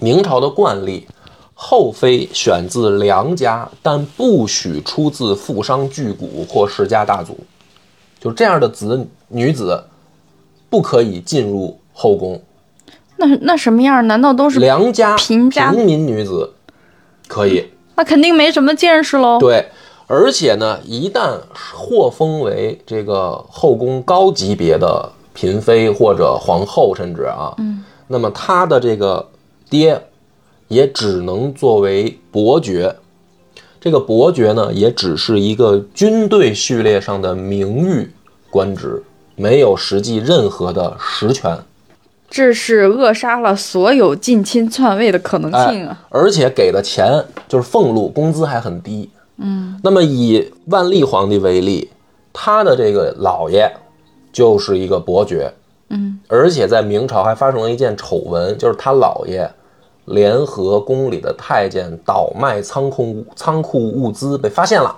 [0.01, 1.07] 明朝的惯例，
[1.65, 7.39] 后妃选自良家，但不许出自富商巨贾或世家大族，
[8.19, 9.85] 就这样的子女子，
[10.69, 12.43] 不可以进入后宫。
[13.17, 14.05] 那那什么样？
[14.09, 16.53] 难道都是良家贫家平民女子
[17.29, 17.65] 可以？
[17.95, 19.39] 那肯定没什么见识喽。
[19.39, 19.69] 对，
[20.09, 21.39] 而且呢，一旦
[21.73, 29.25] 获封为这个后宫高级别的嫔妃或者皇后，甚至啊，嗯，那么她的这个
[29.71, 30.03] 爹
[30.73, 32.97] 也只能作为伯爵。
[33.79, 38.11] 这个伯爵呢，也只是一个军队序列上的名誉
[38.51, 39.03] 官职，
[39.37, 41.59] 没有实际任何的实权。
[42.31, 46.03] 这是扼杀了所有近亲篡位的可能性啊！
[46.09, 49.11] 而且给的钱就是俸禄，工资还很低。
[49.37, 51.91] 嗯，那么以万历皇帝为例，
[52.33, 53.71] 他的这个姥爷
[54.33, 55.53] 就是一个伯爵。
[55.91, 59.51] 嗯，而且在明朝还发生了一件丑闻，就是他姥爷
[60.07, 64.97] 联合宫里的太监倒卖仓库仓库物资被发现了，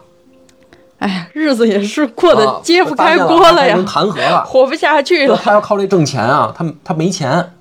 [0.99, 4.45] 哎呀，日子也是过啊得揭不开锅了呀能，弹劾了。
[4.47, 5.39] 活不下去了。
[5.43, 7.53] 他要靠这挣钱啊，他他没钱，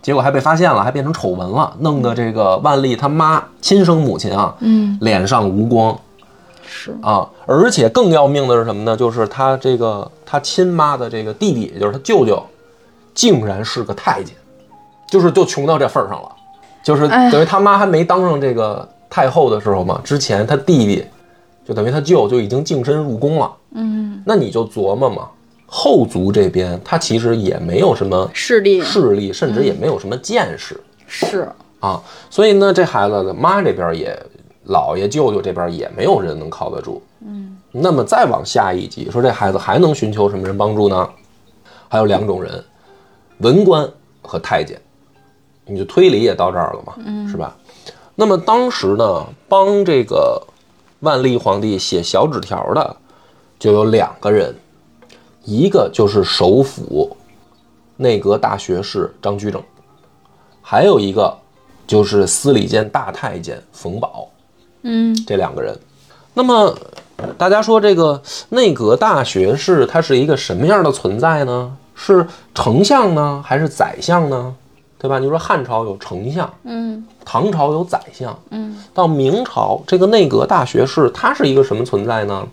[0.00, 5.98] 结果还被发现了，还变成丑闻了，弄得这个万历他妈亲生母亲啊，嗯，脸上无光
[6.64, 8.96] 是啊，而且更要命的是什么呢？
[8.96, 12.40] 就是他这个他亲妈的这个弟弟，也就是他舅舅，
[13.14, 14.36] 竟然是个太监，
[15.10, 16.28] 就是就穷到这份儿上了，
[16.86, 21.04] 就是等于他妈还没当上这个太后的时候嘛，之前他弟弟
[21.66, 23.52] 就等于他舅就已经净身入宫了。
[23.72, 25.28] 嗯，那你就琢磨嘛，
[25.66, 31.48] 后族这边他其实也没有什么势力势力，甚至也没有什么见识是
[31.80, 34.16] 啊，所以呢，这孩子的妈这边也，
[34.68, 37.02] 姥爷舅舅这边也没有人能靠得住。
[37.26, 41.08] 嗯，那么再往下一级，说这孩子还能寻求什么人帮助呢？
[41.88, 42.62] 还有两种人，
[43.38, 43.88] 文官
[44.22, 44.80] 和太监，
[45.66, 47.56] 你就推理也到这儿了嘛，嗯是吧？
[48.14, 50.42] 那么当时呢，帮这个
[51.00, 52.96] 万历皇帝写小纸条的
[53.58, 54.54] 就有两个人，
[55.44, 57.16] 一个就是首辅
[57.96, 59.62] 内阁大学士张居正，
[60.62, 61.36] 还有一个
[61.86, 64.28] 就是司礼监大太监冯保。
[64.82, 65.76] 嗯这两个人。
[66.32, 66.74] 那么
[67.36, 71.76] 大家说这个内阁大学士他是一个什么样的存在呢？
[71.94, 74.54] 是丞相呢，还是宰相呢？
[74.98, 75.18] 对吧？
[75.18, 82.46] 你说汉朝有丞相，嗯唐朝有宰相，嗯到明朝这个内阁大学士他是一个什么存在呢？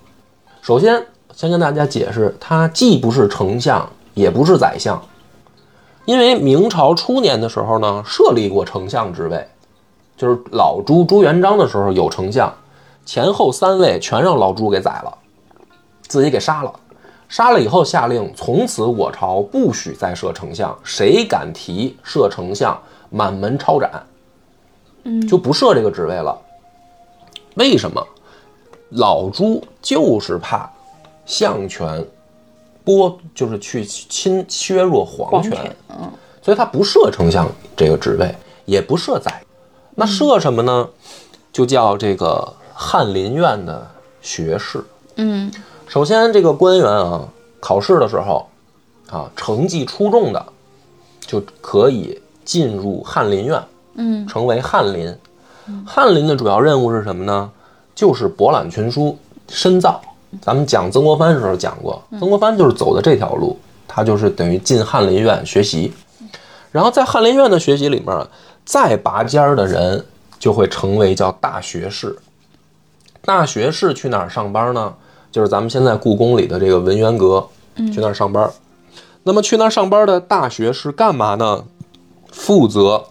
[0.61, 5.01] 首先先跟大家解释，他既不是丞相，也不是宰相，
[6.05, 9.47] 因为明朝初年的时候呢，设立过丞相职位，
[10.17, 12.53] 就是老朱朱元璋的时候有丞相，
[13.05, 15.17] 前后三位全让老朱给宰了，
[16.07, 16.73] 自己给杀了。
[17.33, 24.05] 杀了以后，下令从此我朝不许再设丞相，谁敢提设丞相，满门抄斩。
[25.05, 26.39] 嗯，就不设这个职位了。
[27.55, 28.07] 为什么？
[28.91, 30.71] 老朱就是怕
[31.25, 32.05] 相权
[32.85, 39.41] 剥，就是去侵削弱皇权，权嗯所以他不设丞相这个职位，也不设宰。
[39.95, 40.87] 那设什么呢？
[41.51, 43.89] 就叫这个翰林院的
[44.21, 44.83] 学士。
[45.15, 45.51] 嗯
[45.93, 47.29] 首先，这个官员啊，
[47.59, 48.49] 考试的时候
[49.11, 50.43] 啊，成绩出众的
[51.21, 53.61] 就可以进入翰林院。
[53.93, 55.15] 嗯成为翰林。
[55.85, 57.47] 翰林的主要任务是什么呢？
[57.93, 59.15] 就是博览群书、
[59.49, 60.01] 深造。
[60.41, 63.55] 咱们讲曾国藩的时候讲过，曾国藩就是走的这条路，
[63.87, 65.93] 他就是等于进翰林院学习。
[66.71, 68.27] 然后在翰林院的学习里面，
[68.65, 70.03] 再拔尖儿的人
[70.39, 72.17] 就会成为叫大学士。
[73.21, 74.91] 大学士去哪儿上班呢？
[75.33, 77.43] 就是咱们现在故宫里的这个文渊阁，
[77.91, 78.47] 去那儿上班。
[79.23, 81.65] 那么去那儿上班的大学是干嘛呢？
[82.31, 83.03] 负责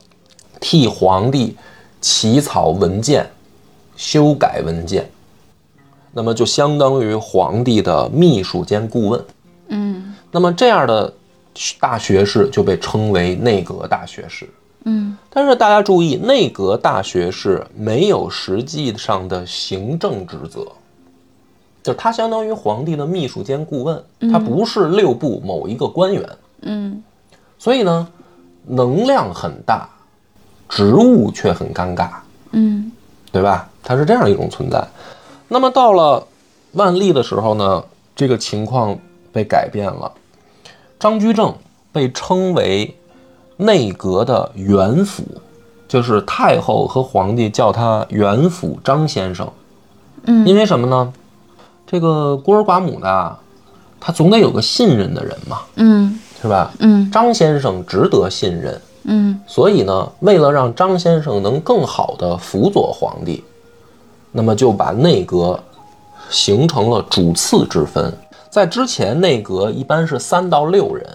[0.61, 1.57] 替皇帝
[2.01, 3.29] 起草文件、
[3.97, 5.11] 修改文件。
[6.13, 9.25] 那么就相当于皇帝的秘书兼顾问。
[9.69, 11.13] 嗯那么这样的
[11.81, 14.49] 大学士就被称为内阁大学士。
[14.85, 20.67] 嗯但是大家注意，内阁大学士没有实际上的行政职责，
[21.83, 26.29] 就是他相当于皇帝的秘书兼顾问，他不是六部某一个官员，
[26.61, 27.03] 嗯
[27.59, 28.09] 所以呢，
[28.66, 29.88] 能量很大，
[30.68, 32.11] 职务却很尴尬，
[32.53, 32.92] 嗯
[33.33, 33.68] 对吧？
[33.83, 34.87] 他是这样一种存在。
[35.49, 36.25] 那么到了
[36.73, 38.97] 万历的时候呢，这个情况
[39.33, 40.12] 被改变了，
[41.01, 41.53] 张居正
[41.90, 42.97] 被称为
[43.57, 45.25] 内阁的元辅，
[45.88, 49.51] 就是太后和皇帝叫他元辅张先生。
[50.25, 51.12] 嗯因为什么呢？
[51.93, 53.39] 这个孤儿寡母的啊，
[54.01, 56.73] 他总得有个信任的人嘛，嗯是吧？
[56.79, 63.45] 嗯张先生值得信任，嗯所以呢，为了让张先生能更好的辅佐皇帝，
[64.31, 65.63] 那么就把内阁
[66.31, 68.11] 形成了主次之分。
[68.49, 71.07] 在之前，内阁一般是三到六人，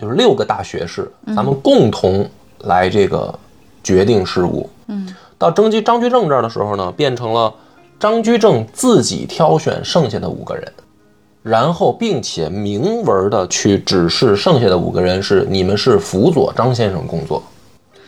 [0.00, 2.26] 就是六个大学士，咱们共同
[2.60, 3.38] 来这个
[3.84, 4.68] 决定事务。
[4.86, 7.52] 嗯，到征集张居正这儿的时候呢，变成了
[7.98, 10.72] 张居正自己挑选剩下的五个人，
[11.42, 17.42] 然后并且明文的去指示剩下的五个人是你们是辅佐张先生工作，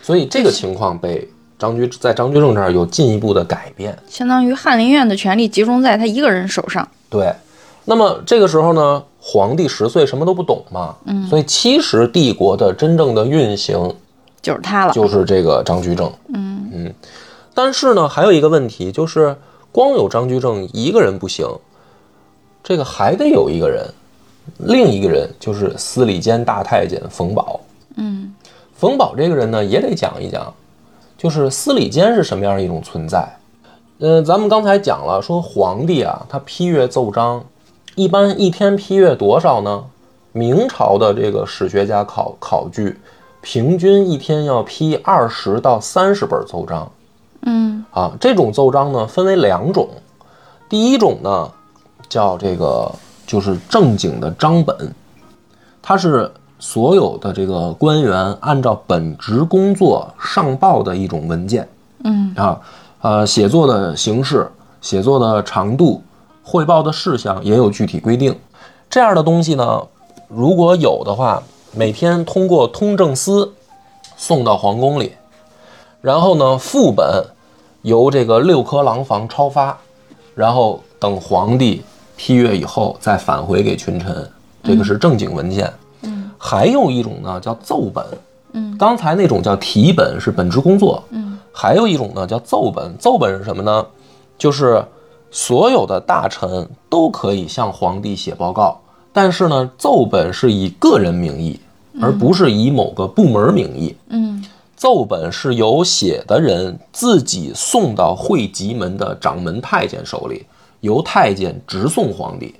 [0.02, 3.96] 所以这个情况被张居在张居正这儿有进一步的改变。
[4.08, 6.86] 相当于翰林院的权力集中在他一个人手上。
[7.08, 7.34] 对，
[7.84, 13.92] 那么这个时候呢，皇帝十岁什么都不懂嘛，嗯，所以其实帝国的真正的运行
[14.40, 16.70] 就是他了，就是这个张居正，嗯。
[16.72, 16.94] 嗯，
[17.52, 19.36] 但是呢，还有一个问题就是，
[19.72, 21.46] 光有张居正一个人不行，
[22.62, 23.86] 这个还得有一个人，
[24.58, 27.60] 另一个人就是司礼监大太监冯保。
[27.96, 28.34] 嗯
[28.74, 30.52] 冯保这个人呢，也得讲一讲，
[31.18, 33.28] 就是司礼监是什么样一种存在。
[33.98, 37.44] 呃，咱们刚才讲了，说皇帝啊，他批阅奏章，
[37.94, 39.84] 一般一天批阅多少呢？
[40.32, 42.98] 明朝的这个史学家考考据，
[43.42, 46.90] 平均一天要批二十到三十本奏章
[47.42, 48.12] 嗯啊。
[48.20, 49.88] 这种奏章呢，分为两种，
[50.68, 51.50] 第一种呢，
[52.08, 52.90] 叫这个
[53.26, 54.94] 就是正经的章本，
[55.80, 61.66] 它是所有的这个官员按照本职工作上报的一种文件
[62.04, 62.60] 嗯啊，
[63.00, 64.50] 呃，写作的形式、
[64.80, 66.02] 写作的长度、
[66.42, 68.38] 汇报的事项也有具体规定。
[68.90, 69.82] 这样的东西呢，
[70.28, 73.52] 如果有的话，每天通过通政司
[74.16, 75.12] 送到皇宫里，
[76.00, 77.24] 然后呢，副本
[77.82, 79.76] 由这个六科廊坊抄发，
[80.34, 81.82] 然后等皇帝
[82.16, 84.30] 批阅以后再返回给群臣，
[84.62, 85.72] 这个是正经文件。
[86.02, 88.02] 嗯还有一种呢叫奏本，
[88.52, 93.86] 嗯刚才那种叫题本是本职工作，嗯还有一种呢叫奏本，奏本是什么呢？
[94.38, 94.82] 就是
[95.30, 98.80] 所有的大臣都可以向皇帝写报告，
[99.12, 101.60] 但是呢，奏本是以个人名义，
[102.00, 103.94] 而不是以某个部门名义。
[104.08, 104.42] 嗯
[104.80, 110.46] 奏本是由写的人自己送到会稽门的掌门太监手里，
[110.80, 112.54] 由太监直送皇帝，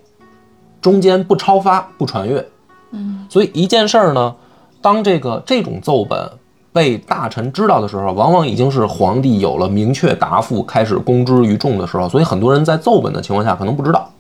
[0.83, 2.47] 中间不超发、不传阅。
[2.91, 4.37] 嗯，所以一件事儿呢，
[4.83, 6.31] 当这个这种奏本
[6.75, 12.07] 被大臣知道的时候，往往已经是皇帝有了明确答复，开始公之于众的时候。
[12.07, 14.11] 所以很多人在奏本的情况下可能不知道，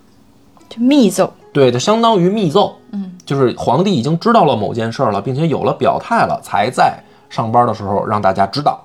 [0.71, 1.31] 就密奏。
[1.53, 2.77] 对，就相当于密奏。
[2.93, 6.99] 嗯就是皇帝已经知道了某件事儿了，并且有了表态了，才在
[7.31, 8.79] 上班的时候让大家知道。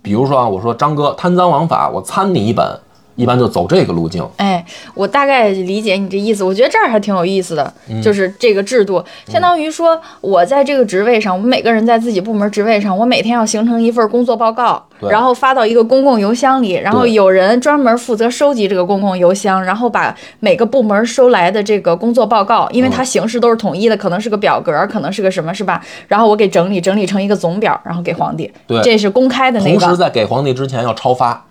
[0.00, 2.80] 比如说啊，我说张哥贪赃枉法，我参你一本，
[3.20, 4.26] 一般就走这个路径。
[4.36, 6.42] 哎，我大概理解你这意思。
[6.42, 25.82] 我觉得这儿还挺有意思的，就是这个制度，相当于说我在这个职位上，我们每个人在自己部门职位上，我每天要形成一份工作报告，然后发到一个公共邮箱里，然后有人专门负责收集这个公共邮箱，然后把每个部门收来的这个工作报告，因为它形式都是统一的，可能是个表格，可能是个什么，是吧？
[26.08, 28.80] 然后我给整理整理成一个总表，然后给皇帝，对。
[28.82, 31.44] 这是公开的那个，同时在给皇帝之前要抄发，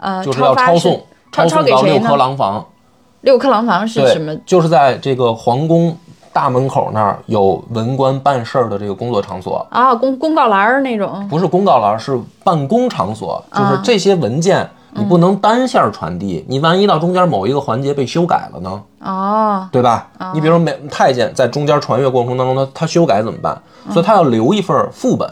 [0.00, 2.66] 呃，就是要抄送，抄抄送给谁呢到六科廊坊。
[3.20, 4.34] 六科廊坊是，什么？
[4.46, 5.94] 就是在这个皇宫
[6.32, 11.26] 大门口那儿有文官办事儿的这个工作场所，啊，公公告栏儿那种。
[11.28, 13.44] 不是公告栏，是办公场所。
[13.52, 18.82] 就是啊这些文件你不能单线传递，你万一到中间某一个环节被修改了呢？
[19.00, 20.08] 哦，对吧？
[20.32, 23.60] 你比如说每太监在中间传阅过程当中，他他修改怎么办？
[23.90, 25.28] 所以他要留一份副本，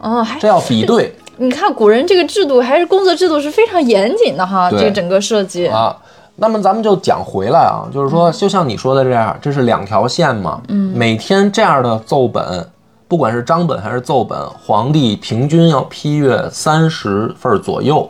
[0.00, 1.14] 哦，还这要比对。
[1.38, 5.66] 你看古人这个制度还是工作制度是非常严谨的哈，这个整个设计。
[5.66, 5.96] 啊。
[6.40, 10.62] 那么咱们就讲回来啊，就是说，就像你说的这样，这是两条线嘛。
[10.68, 12.64] 嗯，每天这样的奏本，
[13.08, 18.08] 不管是章本还是奏本，皇帝平均要批阅三十份左右。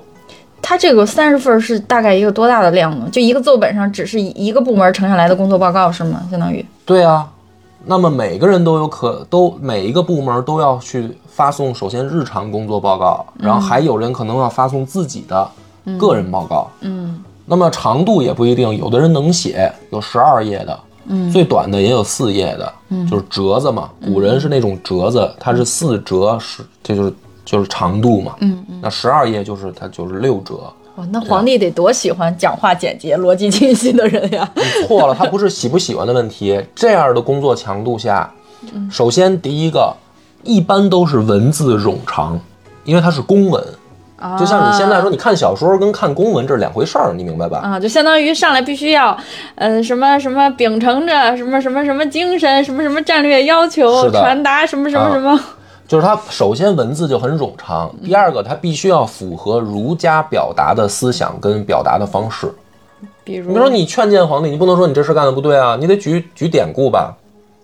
[0.60, 3.08] 他这个三十份是大概一个多大的量呢？
[3.10, 6.20] 就一个奏本上只是一个部门呈下来的工作报告是吗？
[6.30, 7.26] 相当于对啊，
[7.88, 15.50] 那么每个人都有可都每一个部门都要去发送，首先日常工作报告，然后还有人可能要发送自己的
[15.98, 16.70] 个人报告。
[16.82, 23.88] 嗯那么长度也不一定，有的人能写，有十二页的，嗯，最短的也有四页的，嗯，就是折子嘛。
[24.04, 27.14] 古人是那种折子，它是四折十，这就是
[27.46, 28.34] 就是长度嘛。
[28.40, 30.60] 嗯那十二页就是它就是六折。
[30.98, 34.50] 哇，那皇帝得多喜欢讲话简洁、逻辑清晰的人呀！
[34.84, 36.60] 错了，他不是喜不喜欢的问题。
[36.74, 38.28] 这样的工作强度下，
[38.90, 39.94] 首先第一个，
[40.42, 42.40] 一般都是文字冗长，
[42.82, 43.64] 因为它是公文。
[44.36, 47.58] 就像你现在说，你看小说跟看公文这是两回事儿，你明白吧？
[47.58, 49.16] 啊，就相当于上来必须要，
[49.54, 55.40] 嗯、什么什么秉承着什么什么什么精神，什么什么战略要求，传达什么什么啊什么。
[55.88, 62.52] 就是它首先文字就很冗长，第二个它必须要符合儒家表达的思想跟表达的方式。
[63.24, 67.16] 比如，说你劝谏皇帝，你不能说你这事干的不对啊，你得举举典故吧，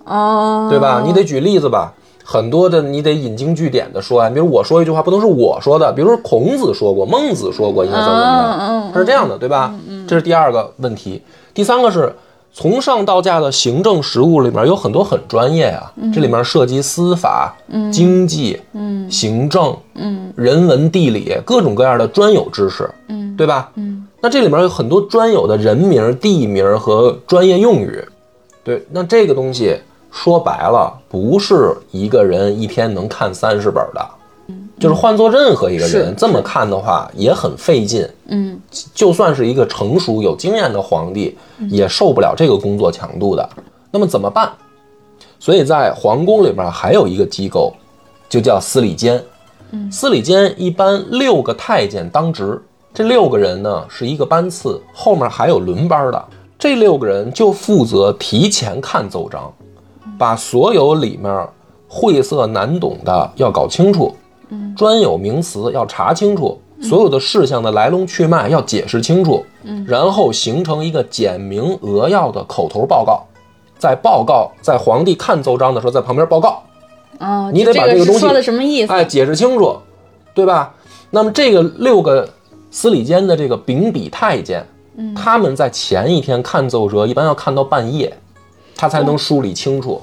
[0.04, 1.02] 哦，对吧？
[1.04, 1.92] 你得举例子吧。
[2.26, 9.74] 很多的你得引经据典的说啊，比如我说一句话，不能是我说的，比如说孔子说过，孟子说过，应该怎么怎么样，嗯它是这样的，对吧？
[10.08, 11.22] 这是第二个问题。
[11.52, 12.14] 第三个是
[12.56, 17.52] 从上到下的行政实务里面有很多很专业啊，这里面涉及司法、
[17.92, 18.60] 经济、
[19.10, 19.76] 行政、
[20.36, 22.88] 人文、地理各种各样的专有知识，
[23.36, 23.72] 对吧？
[24.20, 28.02] 那这里面有很多专有的人名、地名和专业用语，
[28.62, 29.76] 对，那这个东西
[30.12, 34.08] 说白了，不是一个人一天能看三十本的，
[34.78, 38.06] 就是换做任何一个人这么看的话，也很费劲。
[38.26, 38.60] 嗯，
[38.94, 41.36] 就算是一个成熟有经验的皇帝，
[41.70, 43.48] 也受不了这个工作强度的。
[43.90, 44.50] 那么怎么办？
[45.38, 47.72] 所以在皇宫里边还有一个机构，
[48.28, 49.22] 就叫司礼监。
[49.90, 52.60] 司礼监一般六个太监当值，
[52.92, 56.24] 这六个人呢是一个班次，后面还有轮班的。
[56.58, 59.52] 这六个人就负责提前看奏章，
[60.18, 61.48] 把所有里面
[61.88, 64.14] 晦涩难懂的要搞清楚，
[64.76, 69.44] 专有名词要查清楚，所有的事项的来龙去脉要解释清楚，
[69.86, 73.22] 然后形成一个简明扼要的口头报告，
[73.78, 76.62] 在报告在皇帝看奏章的时候在旁边报告，
[77.18, 78.92] 哦，你得把这个东西是说的什么意思？
[78.92, 79.76] 哎，解释清楚，
[80.34, 80.74] 对吧？
[81.10, 82.28] 那么这个六个
[82.70, 84.66] 司礼监的这个秉笔太监，
[84.96, 88.12] 嗯他们在前一天看奏折，一般要看到半夜，
[88.76, 90.02] 他才能梳理清楚。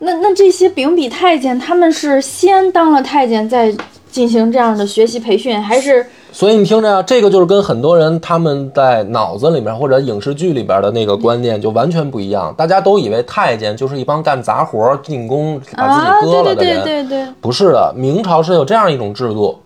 [0.00, 3.72] 那那这些秉笔太监，他们是先当了太监，再
[4.10, 12.54] 进行这样的学习培训，还是所以你听着啊，这个就是跟很多人他们在脑子里面或者影视剧里边的那个观念就完全不一样。
[12.56, 16.20] 大家都以为太监就是一帮干杂活、进宫把自己啊？
[16.22, 19.58] 割了的人，对对对对对，不是的，明朝是有这样一种制度。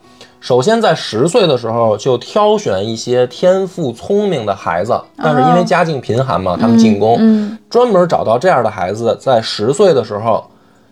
[0.45, 7.59] 首先，在十岁的时候就挑选一些天赋聪明的孩子，但是因为家境贫寒嘛，他们进宫，嗯。
[7.71, 10.45] 专门找到这样的孩子，在十岁的时候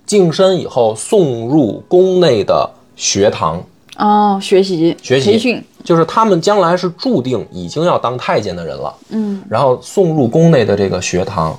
[0.07, 3.63] 净身以后送入宫内的学堂，
[3.99, 8.95] 哦，学习学习培训，就是他们将来是注定已经要当太监的人了。
[9.11, 9.43] 嗯。
[9.51, 11.55] 然后送入宫内的这个学堂，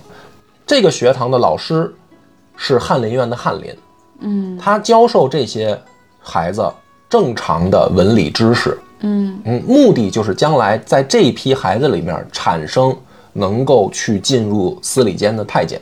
[0.66, 1.94] 这个学堂的老师
[2.58, 3.72] 是翰林院的翰林，
[4.22, 4.58] 嗯。
[4.58, 5.80] 他教授这些
[6.20, 6.68] 孩子
[7.14, 12.92] 正常的文理知识，嗯嗯，目的就是将来在这批孩子里面产生
[13.34, 15.80] 能够去进入司礼监的太监。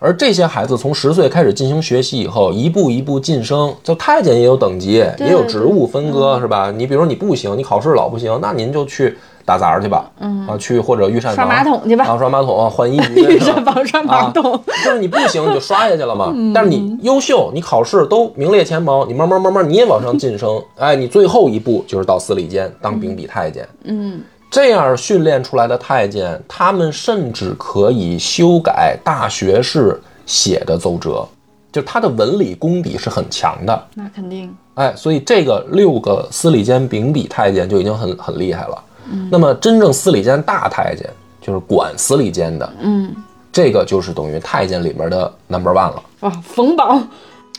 [0.00, 6.72] 而这些孩子从十岁开始进行学习以后，一步一步晋升，就太监也有等级，也有职务分割，是吧？
[6.76, 9.16] 你比如你不行，你考试老不行，那您就去
[9.46, 16.34] 打杂去吧，嗯啊，去或者御膳刷房马桶去吧啊，刷马桶、换衣 御局，膳房刷马桶，就是你不行，你就刷下去了嘛。
[16.52, 20.60] 但是你优秀，你考试都名列前茅，你慢慢慢慢你也往上晋升。
[20.76, 23.66] 哎，你最后一步就是到司礼监当秉笔太监。
[23.84, 31.26] 嗯这样训练出来的太监，他们甚至可以修改大学士写的奏折，
[31.72, 33.86] 就他的文理功底是很强的。
[33.94, 38.82] 那肯定，哎，所以这个六个司礼监秉笔太监就已经很很厉害了。
[39.30, 41.08] 那么真正司礼监大太监，
[41.40, 43.14] 就是管司礼监的，嗯
[43.52, 46.02] 这个就是等于太监里面的 number one 了。
[46.20, 47.00] 哇，冯宝，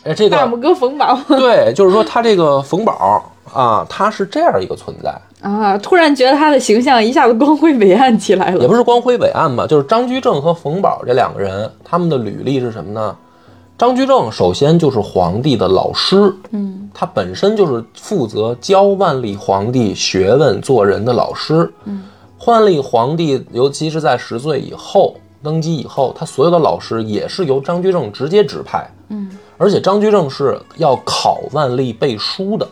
[0.03, 8.61] 哎，这个大拇个哥冯宝对，就是说他这个冯宝啊，他是这样一个存在，啊，突然觉得他的形象一下子光辉伟岸起来了。
[8.61, 13.15] 也不是光辉伟岸吧，就是张居正和冯宝这两个人，他们的履历是什么呢？
[13.77, 21.71] 张居正首先就是皇帝的老师，嗯，他本身就是负责教万历皇帝学问、做人的老师。
[21.83, 22.03] 嗯，
[22.47, 28.89] 万历皇帝尤其是在十岁以后登基以后，他所有的老师也是由张居正直接指派。
[29.09, 32.67] 嗯，而且张居正是要考万历背书的，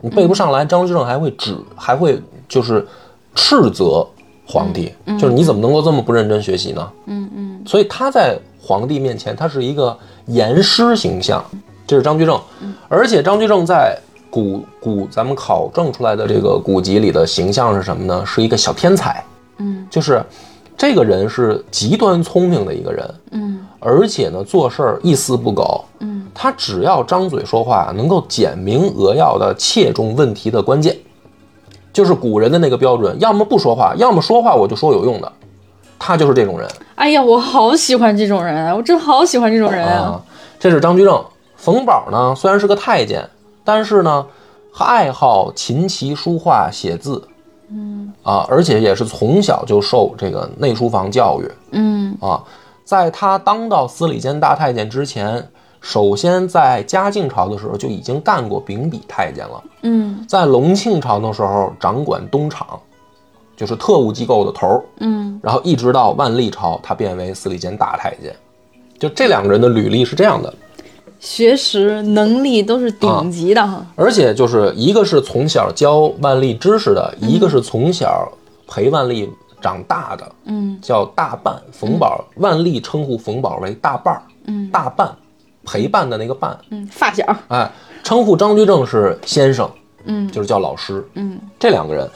[0.00, 2.86] 你背不上来，张居正还会指，还会就是
[3.34, 4.06] 斥责
[4.50, 6.90] 皇帝，就是你怎么能够这么不认真学习呢？
[7.06, 9.96] 嗯嗯，所以他在皇帝面前，他是一个
[10.26, 11.44] 严师形象，
[11.86, 12.40] 这是张居正。
[12.88, 13.96] 而且张居正在
[14.28, 18.26] 古古咱们考证出来的这个古籍里的形象是什么呢？
[18.26, 19.22] 是一个小天才。
[19.58, 20.24] 嗯，就是
[20.76, 23.14] 这个人是极端聪明的一个人。
[23.30, 25.84] 嗯，而且呢，做事儿一丝不苟。
[26.00, 30.96] 嗯，他只要张嘴说话，能够简明扼要的切中问题的关键。
[31.92, 35.32] 就是古人的那个标准，要么不说话，要么说话我就说有用的，
[35.98, 40.02] 他就是这种人哎呀，我好喜欢这种人，我真好喜欢这种人啊！
[40.02, 40.20] 啊。
[40.58, 41.24] 这是张居正。
[41.56, 43.28] 冯保呢，虽然是个太监，
[43.64, 44.26] 但是呢，
[44.78, 47.22] 爱好琴棋书画写字，
[47.70, 52.42] 嗯啊，而且也是从小就受这个内书房教育，嗯啊，
[52.84, 55.50] 在他当到司礼监大太监之前，
[55.80, 59.62] 首先在嘉靖朝的时候就已经干过秉笔太监了。
[59.82, 62.78] 嗯在隆庆朝的时候，掌管东厂，
[63.56, 64.84] 就是特务机构的头儿。
[64.98, 68.34] 嗯然后一直到万历朝，他变为司礼监大太监。
[68.98, 70.52] 就这两个人的履历是这样的，
[71.18, 73.82] 学识能力都是顶级的哈。
[73.96, 78.30] 而且就是一个是从小教万历知识的，一个是从小
[78.68, 79.26] 陪万历
[79.62, 81.56] 长大的，嗯叫大伴。
[81.72, 85.10] 冯保，万历称呼冯宝为大伴儿，嗯大伴，
[85.64, 86.58] 陪伴的那个伴。
[86.70, 87.70] 嗯，发小，哎，
[88.02, 89.70] 称呼张居正是先生，
[90.04, 91.06] 嗯就是叫老师。
[91.14, 92.08] 嗯这两个人，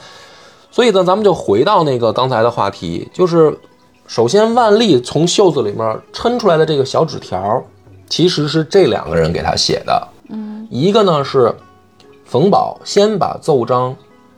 [0.71, 3.57] 所以呢，咱们就回到那个刚才的话题，就是
[4.07, 7.63] 首先万历从袖子里面抻出来的这个小纸条，
[8.07, 10.07] 其实是这两个人给他写的。
[10.29, 11.55] 嗯一个呢是
[12.25, 13.95] 冯保先把奏章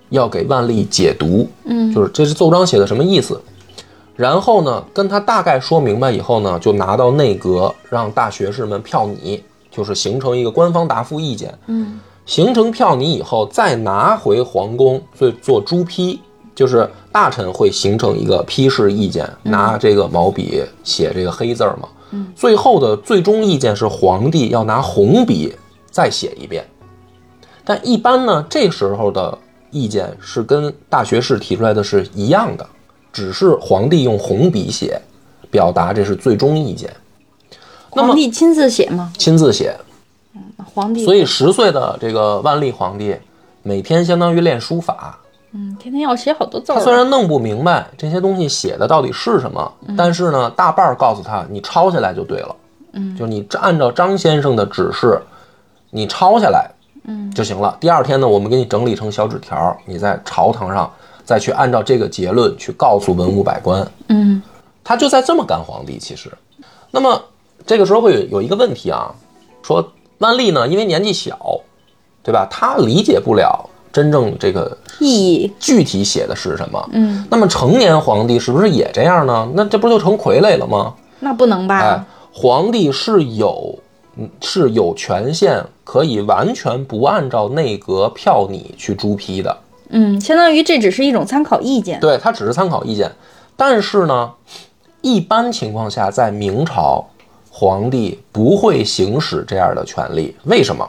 [0.10, 3.42] 要给万历解读，嗯就是这是奏章写的什么意思，
[4.18, 9.42] 然后呢跟他大概说明白以后呢，就拿到内阁让大学士们票拟，
[9.72, 11.58] 就是形成一个官方答复意见。
[11.68, 16.20] 嗯形成票拟以后，再拿回皇宫做做朱批，
[16.54, 21.88] 就是大臣会形成一个批示意见，拿这个毛笔写这个黑字儿嘛。
[22.12, 25.56] 嗯，最后的最终意见是皇帝要拿红笔
[25.90, 26.68] 再写一遍。
[27.64, 29.38] 但一般呢，这时候的
[29.72, 32.68] 意见是跟大学士提出来的是一样的，
[33.12, 35.02] 只是皇帝用红笔写，
[35.50, 36.94] 表达这是最终意见，
[37.96, 39.12] 那么皇帝亲自写吗？
[39.18, 39.76] 亲自写。
[40.74, 43.16] 皇帝，所以十岁的这个万历皇帝，
[43.64, 45.18] 每天相当于练书法。
[45.54, 46.76] 嗯，天天要写好多字儿。
[46.76, 52.56] 他虽然弄不明白这些东西写的到底是什么，但是呢，大半儿告诉他，你抄下来就对了。
[52.92, 55.20] 嗯，就你按照张先生的指示，
[55.90, 56.70] 你抄下来，
[57.06, 57.76] 嗯就行了。
[57.80, 60.92] 第二天呢，我们给你整理成小纸条，你在朝堂上
[61.28, 63.86] 再去按照这个结论去告诉文武百官。
[64.08, 64.42] 嗯
[64.84, 66.00] 他就在这么干皇帝。
[66.00, 66.32] 其实，
[66.92, 67.22] 那么
[67.66, 69.14] 这个时候会有有一个问题啊，
[69.62, 69.86] 说
[70.20, 71.38] 万历呢，因为年纪小，
[72.24, 72.48] 对吧？
[72.50, 76.90] 他理解不了真正这个意义，具体写的是什么。
[76.94, 79.50] 嗯，那么成年皇帝是不是也这样呢？
[79.54, 80.94] 那这不就成傀儡了吗？
[81.20, 81.80] 那不能吧？
[81.82, 82.02] 哎，
[82.32, 83.78] 皇帝是有
[84.16, 89.58] 嗯是有权限可以完全不按照内阁票拟去朱批的。
[89.90, 92.00] 嗯，相当于这只是一种参考意见。
[92.00, 93.12] 对，它只是参考意见。
[93.56, 94.32] 但是呢，
[95.02, 97.06] 一般情况下，在明朝，
[97.50, 100.36] 皇帝不会行使这样的权利。
[100.44, 100.88] 为什么？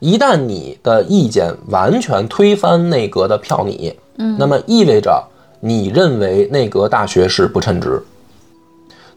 [0.00, 5.22] 一旦你的意见完全推翻内阁的票拟，嗯，那么意味着
[5.60, 8.02] 你认为内阁大学士不称职。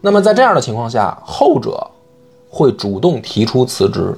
[0.00, 1.84] 那么在这样的情况下，后者
[2.48, 4.16] 会主动提出辞职。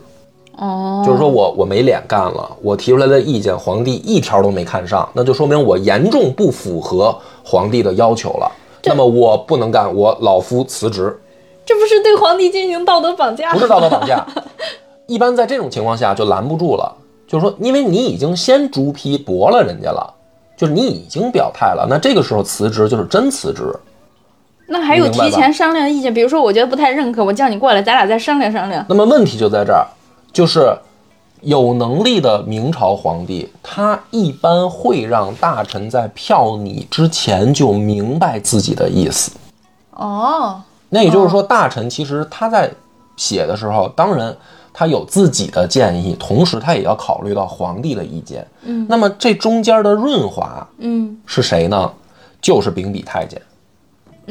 [0.57, 8.51] 哦，就是说我我没脸干了，我提出来的意见皇帝一条都没看上，那就说明我严重不符合皇帝的要求了。
[8.85, 11.15] 那么我不能干，我老夫辞职，
[11.67, 13.53] 这不是对皇帝进行道德绑架？
[13.53, 14.27] 不是道德绑架。
[15.07, 16.93] 一般在这种情况下就拦不住了，
[17.27, 20.15] 就是说，因为你已经先逐批驳了人家了，
[20.57, 23.65] 就是你已经表态了，那这个时候辞职就是真辞职。
[24.67, 28.87] 那还有提前商量意见，比如说我觉得不太认可，我叫你过来，咱俩再商量商量。
[28.89, 29.85] 那么问题就在这儿，
[30.33, 30.73] 就是
[31.43, 39.33] 有能力的明朝皇帝，他一般会让大臣在票拟之前就明白自己的意思。
[39.93, 42.71] 哦，那也就是说，大臣其实他在
[43.17, 44.35] 写的时候，当然
[44.73, 48.47] 他有自己的建议，同时他也要考虑到皇帝的意见。
[48.63, 51.91] 嗯，那么这中间的润滑嗯是谁呢？
[52.41, 53.41] 就是秉笔太监。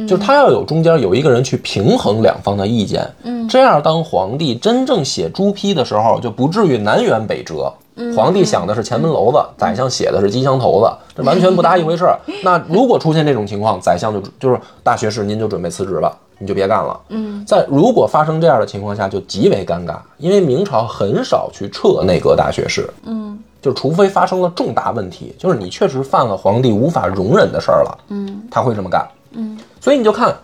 [0.07, 7.71] 就是他要有中间有一个人去平衡两方的意见，嗯，这样当皇帝真正写朱批的时候，就不至于南辕北辙。
[8.15, 12.17] 皇帝想的是前门楼子，宰相写的是机枪头子， 这完全不搭一回事儿。
[12.43, 16.97] 那如果出现这种情况，宰相就就是大学士，您就准备辞职吧，你就别干了。
[17.09, 22.89] 嗯，在如果发生这样的情况下，就极为尴尬，因为明朝很少去撤内阁大学士。
[23.03, 27.97] 嗯，就除非发生了重大问题，就是你确实犯了皇帝无法容忍的事儿了。
[28.07, 29.05] 嗯，他会这么干。
[29.31, 30.35] 嗯，所以你就看，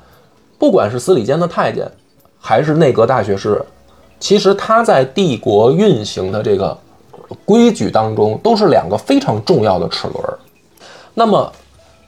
[0.58, 1.90] 不管是司礼监的太监，
[2.40, 3.62] 还是内阁大学士，
[4.20, 6.78] 其实他在帝国运行的这个
[7.44, 10.38] 规矩当中，都是两个非常重要的齿轮儿。
[11.14, 11.52] 那么，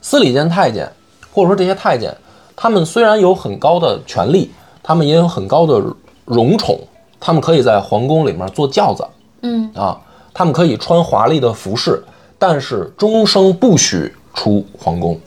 [0.01, 0.91] 司礼监太监，
[1.31, 2.15] 或者说这些太监，
[2.55, 4.51] 他们虽然有很高的权力，
[4.83, 5.81] 他们也有很高的
[6.25, 6.79] 荣宠，
[7.19, 9.05] 他们可以在皇宫里面坐轿子，
[9.41, 9.99] 嗯啊，
[10.33, 12.03] 他们可以穿华丽的服饰，
[12.37, 15.19] 但是终生不许出皇宫。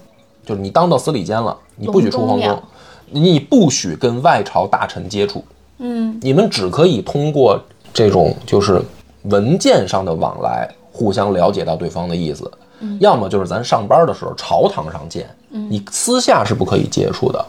[0.50, 2.60] 就是你当到司礼监了，你不许出皇宫
[3.08, 5.44] 你不许跟外朝大臣接触，
[5.78, 7.56] 嗯你们只可以通过
[7.94, 8.82] 这种就是
[9.22, 12.50] 文件上的往来，互相了解到对方的意思。
[12.98, 17.44] 要么就是咱上班的时候朝堂上见，你私下是不可以接触的。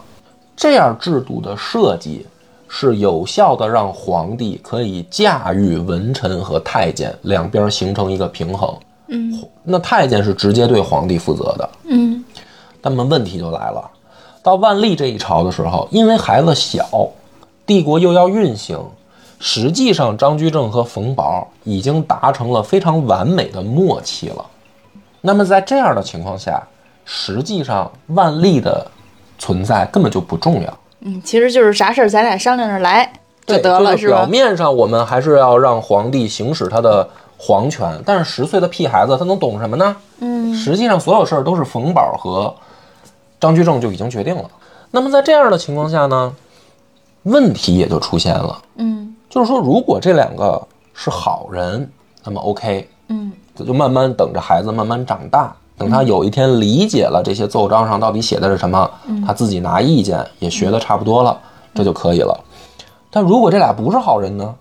[0.54, 2.24] 这样制度的设计
[2.68, 8.72] 是有效的让皇帝可以驾驭文臣和太监两边形成一个平衡。
[9.08, 11.70] 嗯，那太监是直接对皇帝负责的。
[11.88, 12.24] 嗯
[12.82, 13.90] 那么问题就来了，
[14.42, 16.84] 到万历这一朝的时候，因为孩子小，
[17.64, 18.78] 帝国又要运行，
[19.38, 24.44] 实际上张居正和冯保已经达成了非常完美的默契了。
[25.20, 26.60] 那么在这样的情况下，
[27.04, 28.84] 实际上万历的
[29.38, 30.78] 存在根本就不重要。
[31.00, 33.12] 嗯，其实就是啥事儿咱俩商量着来
[33.46, 34.26] 就，得了，是吧表？
[34.26, 39.96] 面上我们还是要让皇帝行使他的皇权，但是十岁的屁孩子他能懂什么呢？
[40.18, 42.54] 嗯实际上所有事儿都是冯保和
[43.42, 44.48] 张居正就已经决定了。
[44.92, 46.32] 那么在这样的情况下呢，
[47.24, 50.62] 问题也就出现了，嗯就是说如果这两个
[50.94, 51.90] 是好人，
[52.22, 58.88] 那么 OK，嗯这就慢慢等着孩子慢慢长大，等他有一天理解了这些奏章上到底写的是什么，
[59.26, 61.36] 他自己拿意见也学的差不多了，
[61.74, 62.38] 这就可以了。
[63.10, 64.54] 但如果这俩不是好人呢，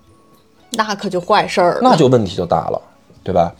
[0.71, 1.79] 那可就坏事儿了。
[1.83, 2.81] 那就问题就大了，
[3.23, 3.53] 对吧？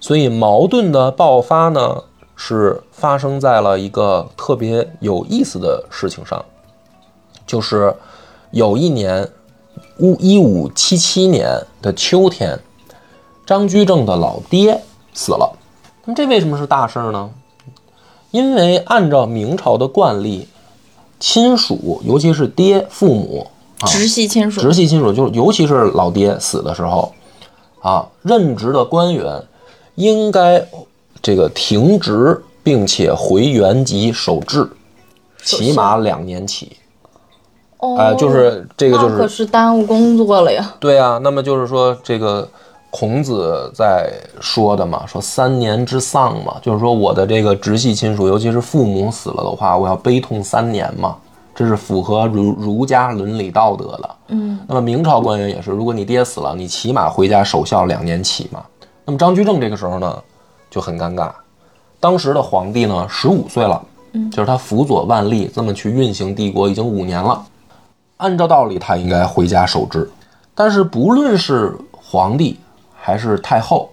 [0.00, 2.04] 所以矛盾的爆发呢，
[2.40, 6.42] 是发生在了一个特别有意思的事情上，
[7.44, 7.92] 就是
[8.52, 9.28] 有一年，
[9.98, 12.56] 五一五七七年的秋天，
[13.44, 14.80] 张居正的老爹
[15.12, 15.52] 死了。
[16.04, 17.28] 那么这为什么是大事儿呢？
[18.30, 20.46] 因为按照明朝的惯例，
[21.18, 23.48] 亲属，尤其是爹、父母
[23.80, 27.12] 啊，直系亲属直系亲属就是尤其是老爹死的时候，
[27.80, 29.42] 啊，任职的官员
[29.96, 30.64] 应该
[31.28, 34.66] 这个停职，并且回原籍守制，
[35.44, 36.74] 起码两年起。
[37.80, 40.74] 哦，哎、就是这个就是可是是耽误工作了呀。
[40.80, 41.20] 对啊。
[41.22, 42.48] 那么就是说，这个
[42.88, 44.10] 孔子在
[44.40, 51.14] 说的嘛，说三年之丧嘛，就是说我的这个直系亲属，尤其是父母死了的话，我要悲痛三年嘛。
[51.54, 54.10] 这是符合儒儒家伦理道德的。
[54.28, 58.64] 嗯那么明朝官员也是，如果你爹死了，你起码回家守孝两年起嘛。
[59.04, 60.22] 那么张居正这个时候呢
[60.70, 61.30] 就很尴尬，
[61.98, 67.44] 当时的皇帝呢十五岁了，嗯就是他辅佐万历这么去运行帝国已经五年了，
[68.18, 70.10] 按照道理他应该回家守制，
[70.54, 72.58] 但是不论是皇帝
[72.96, 73.90] 还是太后，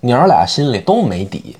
[0.00, 1.56] 娘儿俩心里都没底。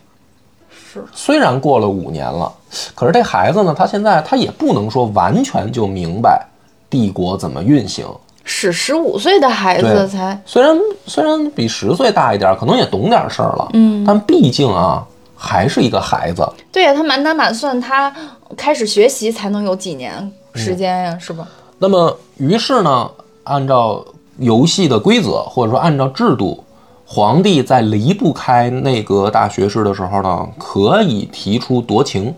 [0.70, 2.53] 是，虽然过了五年了，
[2.95, 6.45] 可是这孩子呢，他现在他也不能说完全就明白
[6.88, 8.07] 帝国怎么运行。
[8.45, 10.76] 是十五岁的孩子才虽然
[11.07, 16.47] 虽然比十岁大一点，可能也懂点事儿了，嗯但毕竟啊，还是一个孩子。
[16.72, 18.12] 对呀、他满打满算，他
[18.57, 21.47] 开始学习才能有几年时间呀，是吧？
[21.78, 23.11] 那么，于是呢，
[23.45, 24.05] 按照
[24.38, 26.64] 游戏的规则，或者说按照制度，
[27.07, 32.34] 皇帝在离不开内阁大学士的时候呢，可以提出夺情，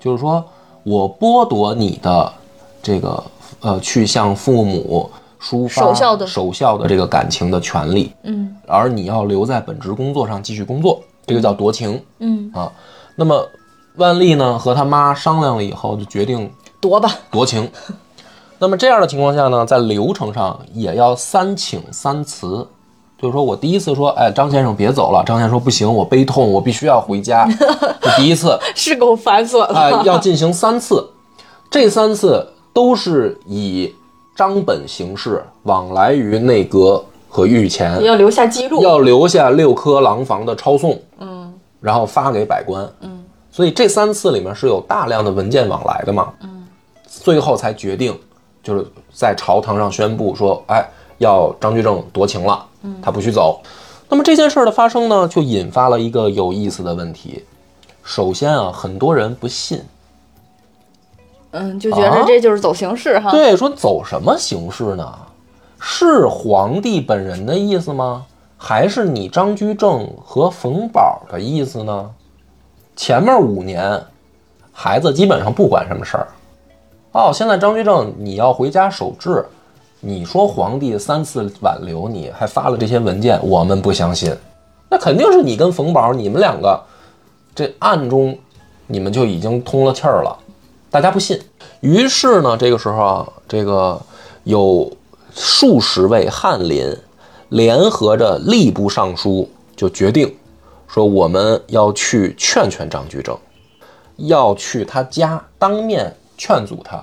[0.00, 0.44] 就是说
[0.84, 2.32] 我剥夺你的
[2.82, 3.22] 这个
[3.60, 5.10] 呃，去向父母
[5.42, 6.26] 抒发守孝的。
[6.26, 8.56] 守孝的这个感情的权利，嗯。
[8.68, 12.00] 而你要留在本职工作上继续工作，这个叫夺情。
[12.20, 12.50] 嗯。
[12.54, 12.70] 啊。
[13.16, 13.46] 那么
[13.96, 17.68] 万历呢和他妈商量了以后，就决定夺吧，夺情。
[18.58, 22.64] 那么这样的情况下呢，在流程上也要三请三辞，
[23.20, 27.44] 就是说我第一次说，哎，张先生别走了，张先生说不行，我悲痛，我必须要回家，
[28.00, 29.74] 这第一次，是够繁琐的。
[29.74, 31.10] 哎，要进行三次，
[31.68, 33.92] 这三次都是以
[34.34, 38.82] 章本形式往来于内阁和御前，要留下记录。
[38.82, 46.66] 要留下六科廊坊的抄送，嗯，然后发给百官，嗯，所以这三次里面是有大量的文件往来的嘛，嗯，
[47.06, 48.18] 最后才决定，
[48.62, 50.86] 就是在朝堂上宣布说，哎，
[51.18, 52.64] 要张居正夺情了，
[53.02, 53.60] 他不许走。
[54.08, 57.44] 那么这件事儿的发生呢，就引发了一个有意思的问题。
[58.02, 59.80] 首先啊，很多人不信，
[61.52, 63.30] 嗯，就觉得这就是走形式哈。
[63.30, 65.10] 对，说走什么形式呢？
[65.80, 68.26] 是皇帝本人的意思吗？
[68.56, 72.10] 还是你张居正和冯宝的意思呢？
[72.94, 74.00] 前面五年，
[74.72, 76.28] 孩子基本上不管什么事儿。
[77.12, 79.44] 哦，现在张居正你要回家守制，
[80.00, 84.34] 你说皇帝三次挽留你，还发了这些文件，我们不相信。
[84.88, 86.80] 那肯定是你跟冯宝，你们两个
[87.54, 88.38] 这暗中
[88.86, 90.38] 你们就已经通了气儿了，
[90.92, 91.40] 大家不信。
[91.80, 93.98] 于是呢，这个时候啊，这个
[94.44, 94.92] 有
[95.34, 96.94] 数十位翰林
[97.48, 100.36] 联合着吏部尚书，就决定
[100.86, 103.34] 说我们要去劝劝张居正，
[104.18, 107.02] 要去他家当面劝阻他。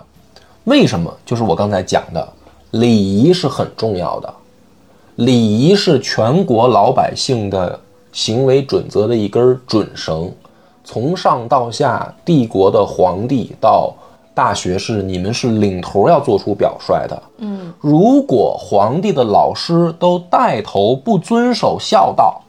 [0.65, 1.11] 为什么？
[1.25, 2.31] 就是我刚才讲的，
[2.69, 4.31] 礼仪是很重要的，
[5.15, 7.79] 礼仪是全国老百姓的
[8.11, 10.31] 行为准则的一根准绳，
[10.91, 13.93] 从上到下，帝国的皇帝到
[14.33, 17.23] 大学士，你们是领头要做出表率的。
[17.37, 22.41] 嗯，如果皇帝的老师都带头不遵守孝道，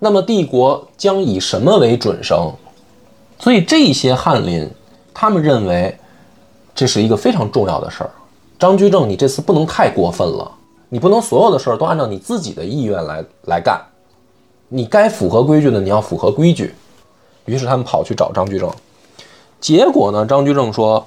[0.00, 2.50] 那么帝国将以什么为准绳？
[3.38, 4.68] 所以这些翰林，
[5.14, 5.96] 他们认为
[6.74, 8.10] 这是一个非常重要的事儿。
[8.58, 10.50] 张居正，你这次不能太过分了，
[10.88, 13.80] 你不能所有的事儿都按照你自己的意愿来来干，
[14.68, 16.74] 你该符合规矩的你要符合规矩。
[17.48, 18.70] 于是他们跑去找张居正，
[19.58, 21.04] 结果呢，张居正说：“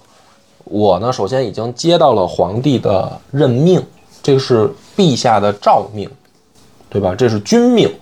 [0.65, 3.79] 我呢，首先已经接到了皇帝的任命，
[4.23, 4.67] 这是
[4.97, 6.09] 陛下的诏命，
[6.89, 7.13] 对吧？
[7.13, 7.93] 这是君命，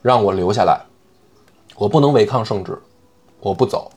[0.00, 0.80] 让我留下来，
[1.74, 2.78] 我不能违抗圣旨，
[3.40, 3.90] 我不走。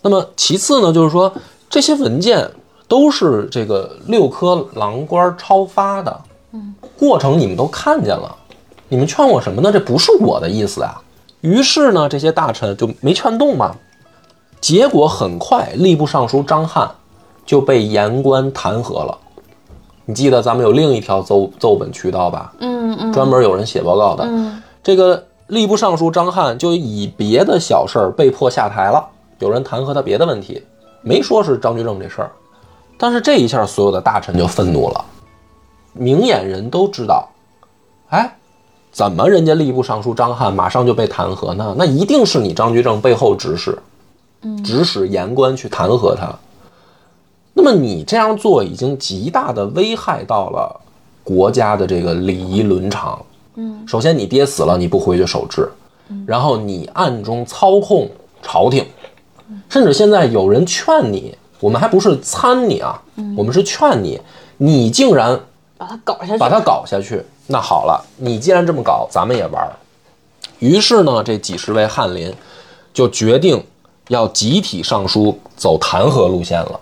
[0.00, 1.30] 那么其次呢，就是说
[1.68, 2.50] 这些文件
[2.88, 6.20] 都是这个六科郎官抄发的，
[6.52, 8.34] 嗯，过程你们都看见了，
[8.88, 9.70] 你们劝我什么呢？
[9.70, 11.02] 这不是我的意思啊。
[11.46, 13.72] 于是呢，这些大臣就没劝动嘛。
[14.60, 16.90] 结果很快，吏部尚书张翰
[17.44, 19.16] 就被言官弹劾了。
[20.04, 22.52] 你记得咱们有另一条奏奏本渠道吧？
[22.58, 24.24] 嗯嗯，专门有人写报告的。
[24.26, 29.04] 嗯这个吏部尚书张翰就以别的小事儿被迫下台了，
[29.38, 30.64] 有人弹劾他别的问题，
[31.02, 32.32] 没说是张居正这事儿。
[32.98, 35.04] 但是这一下，所有的大臣就愤怒了，
[35.92, 37.28] 明眼人都知道，
[38.08, 38.36] 哎，
[38.96, 41.74] 怎么人家吏部尚书张翰马上就被弹劾呢？
[41.76, 43.78] 那一定是你张居正背后指使，
[44.64, 46.34] 指使言官去弹劾他。
[47.52, 50.80] 那么你这样做已经极大的危害到了
[51.22, 53.20] 国家的这个礼仪伦常。
[53.56, 55.68] 嗯，首先你爹死了，你不回去守制，
[56.24, 58.08] 然后你暗中操控
[58.40, 58.82] 朝廷，
[59.68, 63.02] 甚至现在有人劝你，我们还不是参你啊，
[63.36, 64.18] 我们是劝你，
[64.56, 65.38] 你竟然
[65.78, 67.24] 把它搞下去，把它搞下去。
[67.46, 69.72] 那好了，你既然这么搞，咱们也玩儿。
[70.58, 72.32] 于是呢，这几十位翰林
[72.94, 73.62] 就决定
[74.08, 76.80] 要集体上书走弹劾路线了，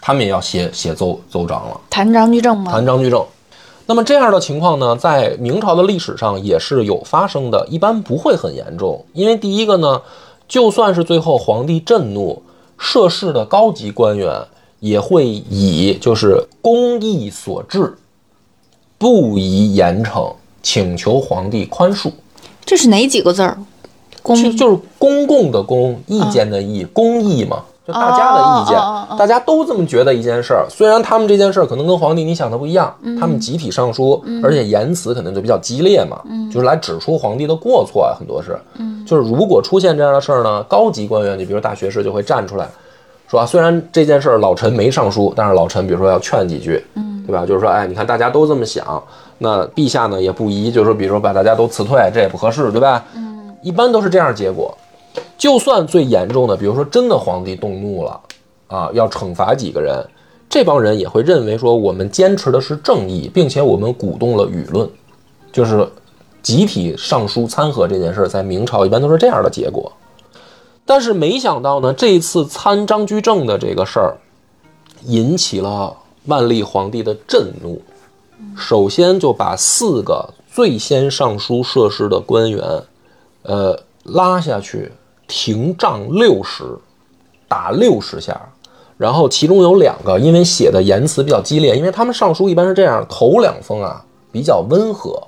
[0.00, 1.80] 他们也要写写奏奏章了。
[1.88, 2.72] 弹张居正吗？
[2.72, 3.24] 弹张居正。
[3.86, 10.00] 那么这样的情况呢，在明朝的历史上也是有发生的，一般不会很严重，因为第一个呢，
[10.48, 12.42] 就算是最后皇帝震怒，
[12.78, 14.40] 涉事的高级官员
[14.78, 17.96] 也会以就是公义所致，
[19.02, 20.32] 不宜严惩，
[20.62, 22.08] 请求皇帝宽恕。
[22.64, 23.58] 这是哪几个字儿？
[24.22, 30.68] 公就就是公共的公，意见的意，公益嘛，就大家的意见，大家都这么觉得一件事儿。
[30.70, 36.22] 虽然他们这件事儿可能跟皇帝你想的不一样，他们集体上书，而且言辞可能就比较激烈嘛，
[36.52, 38.56] 就是来指出皇帝的过错啊，很多是。
[39.04, 42.68] 就是如果出现这样的事儿呢，高级官员，你比如大学士就会站出来
[43.26, 46.80] 说啊，虽然这件事儿老臣没上书，但是老臣比如说要劝几句，
[47.26, 47.46] 对吧？
[47.46, 49.02] 就是说，哎，你看大家都这么想，
[49.38, 53.04] 那陛下呢也不宜，就是说，比如说把大家都辞退，这也不合适，对吧？
[53.62, 54.76] 一般都是这样结果。
[55.36, 58.20] 就算最严重的，比如说真的皇帝动怒了
[58.68, 60.04] 啊，要惩罚几个人，
[60.48, 64.88] 这帮人也会认为说我们坚持的是正义，并且我们鼓动了舆论，
[65.52, 65.86] 就是
[66.42, 69.92] 集体上书参劾这件事，在明朝一般都是这样的结果。
[70.84, 74.16] 但是没想到呢，这一次参张居正的这个事儿，
[75.04, 75.94] 引起了
[76.26, 77.80] 万历皇帝的震怒。
[78.56, 82.62] 首先就把四个最先上书涉事的官员，
[83.42, 84.90] 呃，拉下去
[85.28, 86.64] 停杖六十，
[87.46, 88.40] 打六十下。
[88.98, 95.20] 然后其中有两个，因为写的言辞比较激烈，因为他们上书一般是这样，头两封啊比较温和，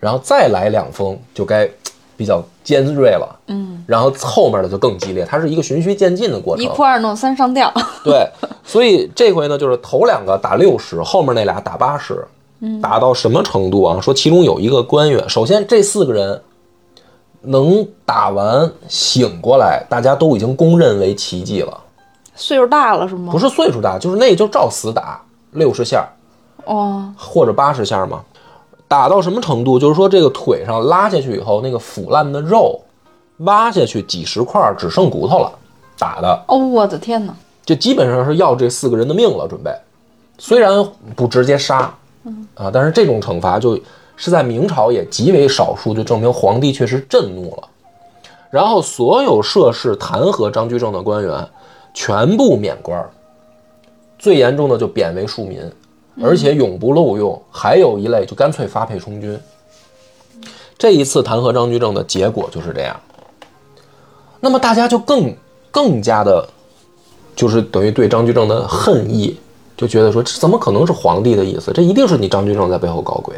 [0.00, 1.70] 然后再来两封就该
[2.18, 6.64] 比较尖锐了，嗯，然后后面的就更激烈，它是一个循序渐进的过程。
[6.64, 7.72] 一哭二闹三上吊。
[8.02, 8.28] 对，
[8.64, 12.26] 所以这回呢，就是头两个打六十，后面那俩打八十，
[12.82, 14.00] 打到什么程度啊？
[14.00, 16.42] 说其中有一个官员，首先这四个人
[17.42, 21.80] 能打完醒过来，大家都已经公认为奇迹了。
[22.34, 23.32] 岁数大了是吗？
[23.32, 26.04] 不是岁数大，就是那就照死打六十下
[26.64, 28.20] 哦，或者八十下嘛。
[28.88, 29.78] 打到什么程度？
[29.78, 32.80] 就是说这个腿上拉下去以后，那个腐烂的肉
[33.38, 35.52] 挖下去几十块，只剩骨头了。
[35.98, 37.34] 打的哦，我的天哪！
[37.64, 39.46] 就基本上是要这四个人的命了。
[39.46, 39.70] 准备，
[40.38, 40.82] 虽然
[41.14, 43.78] 不直接杀，嗯啊，但是这种惩罚就
[44.16, 47.68] 是在明朝也极为少数，就证明皇帝确实震怒了。
[48.48, 51.46] 然后所有涉事弹劾张居正的官员
[51.92, 53.04] 全部免官，
[54.18, 55.60] 最严重的就贬为庶民，
[56.22, 57.40] 而且永不录用。
[57.50, 59.38] 还有一类就干脆发配充军。
[60.76, 62.98] 这一次弹劾张居正的结果就是这样。
[64.40, 65.34] 那么大家就更
[65.70, 66.48] 更加的，
[67.34, 69.36] 就是等于对张居正的恨意，
[69.76, 71.72] 就觉得说这怎么可能是皇帝的意思？
[71.72, 73.34] 这一定是你张居正在背后搞鬼。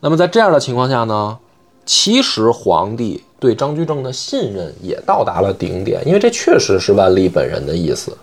[0.00, 1.38] 那么在这样的情况下呢，
[1.86, 8.16] 其实皇帝对张居正的信任也到达了顶点，因为这确实是万历本人的意思，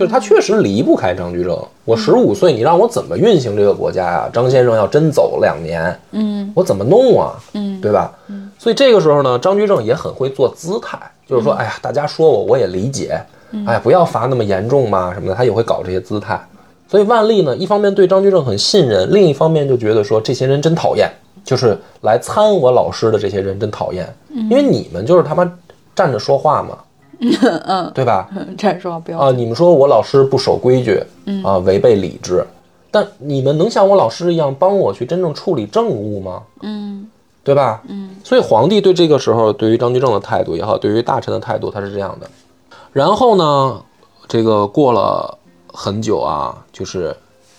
[0.00, 1.62] 就是他确实离不开张居正。
[1.84, 4.30] 我十五岁，你让我怎么运行这个国家呀？
[4.32, 7.34] 张先生要真走两年，嗯我怎么弄啊？
[7.52, 8.10] 嗯对吧？
[8.58, 13.20] 所以这个时候呢，张居正也很会做姿态，就是说，哎呀，大家说我我也理解，
[13.66, 16.40] 哎，不要罚那么严重嘛什么的，他也会搞这些姿态。
[16.88, 21.10] 所以万历呢，一方面对张居正很信任，另一方面就觉得说这些人真讨厌，
[21.44, 24.10] 就是来参我老师的这些人真讨厌，
[24.48, 25.44] 因为你们就是他妈
[25.94, 26.78] 站着说话嘛，
[27.20, 28.28] 嗯，对吧？
[28.56, 31.02] 这说不要啊，你们说我老师不守规矩，
[31.44, 32.46] 啊，违背礼制，
[32.90, 36.42] 但你们能像我老师一样帮我去真正处理政务吗？
[36.62, 37.08] 嗯
[37.42, 37.82] 对吧？
[37.88, 42.30] 嗯，所以皇帝对这个时候对于张居正的态度也好，对于大臣的态度，他是这样的。
[42.92, 43.82] 然后呢，
[44.28, 47.16] 这个过了很久啊，就是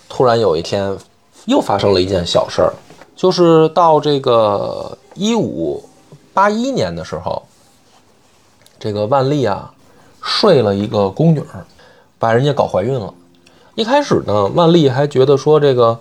[0.08, 0.96] 突然有一天
[1.46, 2.72] 又发生了一件小事儿，
[3.16, 5.82] 就是到这个一五
[6.32, 7.42] 八一年的时候，
[8.82, 9.72] 这个万历啊
[10.20, 11.64] 睡了一个宫女儿，
[12.18, 13.14] 把人家搞怀孕了。
[13.76, 15.96] 一开始呢，万历还觉得说这个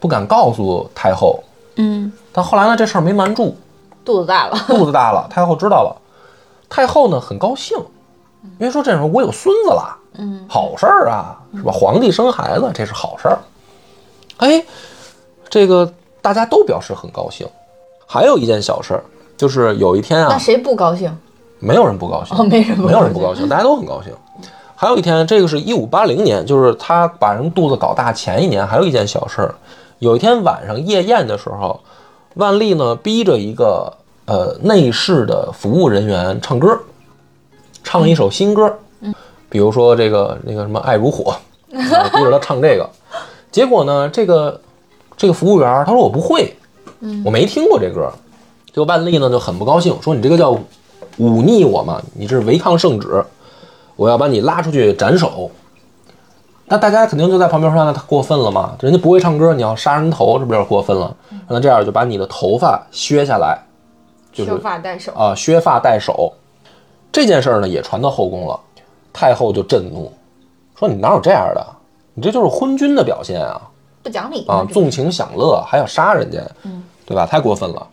[0.00, 1.38] 不敢告诉太后，
[1.74, 3.54] 嗯，但后来呢，这事儿没瞒住，
[4.02, 5.94] 肚子大了，肚子大了，太后知道了，
[6.70, 7.76] 太后呢很高兴，
[8.58, 11.70] 因为说这时候我有孙子了，嗯，好事儿啊，是吧？
[11.70, 13.38] 皇帝生孩子，这是好事儿。
[14.38, 14.64] 哎，
[15.50, 15.92] 这个
[16.22, 17.46] 大家都表示很高兴。
[18.06, 19.04] 还有一件小事儿，
[19.36, 21.14] 就是有一天啊，那谁不高兴？
[21.58, 24.12] 没有人不高兴，哦没没有人不高兴，大家都很高兴。
[24.74, 29.54] 还有一天，这个是一五八零年，就是他把人肚子搞大前一年，还有一件小事儿。
[30.00, 31.80] 有一天晚上夜宴的时候，
[32.34, 33.90] 万历呢逼着一个
[34.26, 36.78] 呃内侍的服务人员唱歌，
[37.82, 38.70] 唱了一首新歌，
[39.48, 42.86] 比如说这个那个什么爱如火，啊逼着他唱这个。
[43.50, 44.60] 结果呢，这个
[45.16, 46.54] 这个服务员他说我不会，
[47.24, 48.12] 我没听过这歌。
[48.74, 50.54] 这个万历呢就很不高兴，说你这个叫
[51.18, 53.24] 忤逆我嘛，你这是违抗圣旨，
[53.96, 55.50] 我要把你拉出去斩首。
[56.66, 58.76] 那大家肯定就在旁边说，那他过分了嘛？
[58.80, 61.16] 人家不会唱歌，你要杀人头，这不有点过分了？
[61.48, 63.58] 那这样就把你的头发削下来，
[64.32, 65.12] 就是削发代首。
[65.12, 66.32] 啊，削发代首。
[67.12, 68.58] 这件事儿呢也传到后宫了，
[69.12, 70.12] 太后就震怒，
[70.78, 71.66] 说你哪有这样的？
[72.14, 73.60] 你这就是昏君的表现啊！
[74.02, 76.40] 不讲理啊，纵情享乐还要杀人家，
[77.04, 77.26] 对吧？
[77.26, 77.86] 太过分了，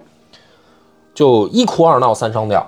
[1.13, 2.65] 就一哭二闹三上吊。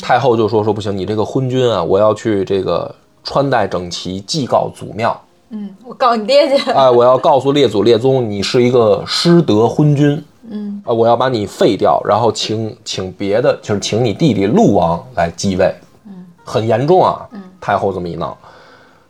[0.00, 5.20] 太后就说说不行，你这个昏君啊，我要去这个穿戴整齐，祭告祖庙。
[5.50, 6.70] 嗯，我告你爹去。
[6.72, 10.24] 哎，我要告诉列祖列宗，你是一个失德昏君。
[10.50, 15.74] 嗯，啊，我要把你废掉，然后请请别的，就是请你弟弟陆王来继位。
[16.06, 17.28] 嗯，很严重啊。
[17.32, 18.36] 嗯，太后这么一闹，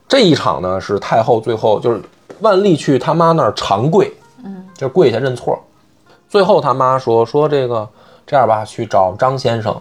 [0.07, 2.01] 这一场呢是太后最后就是
[2.41, 4.13] 万历去他妈那儿长跪，
[4.43, 5.57] 嗯，就跪下认错。
[6.29, 7.87] 最后他妈说说这个
[8.27, 9.75] 这样吧，去找张先生，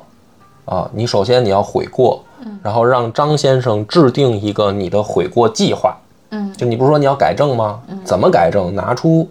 [0.65, 2.23] 啊，你首先你要悔过，
[2.63, 5.97] 然后让张先生制定一个你的悔过计划。
[6.31, 7.81] 嗯就你不是说你要改正吗？
[8.05, 8.75] 怎么改正？
[8.75, 9.29] 拿出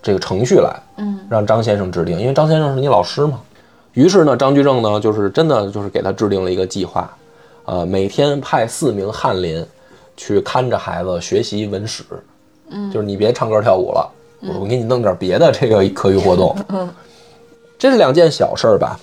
[0.00, 3.40] 这个程序来，嗯，让张先生制定，因为张先生是你老师嘛。
[3.94, 7.10] 于是呢，张居正呢，就是真的就是给他制定了一个计划，
[7.64, 9.66] 呃，每天派四名翰林
[10.16, 12.04] 去看着孩子学习文史，
[12.70, 14.08] 嗯，就是你别唱歌跳舞了，
[14.60, 16.88] 我给你弄点别的这个课余活动，嗯，
[17.76, 19.00] 这是两件小事儿吧，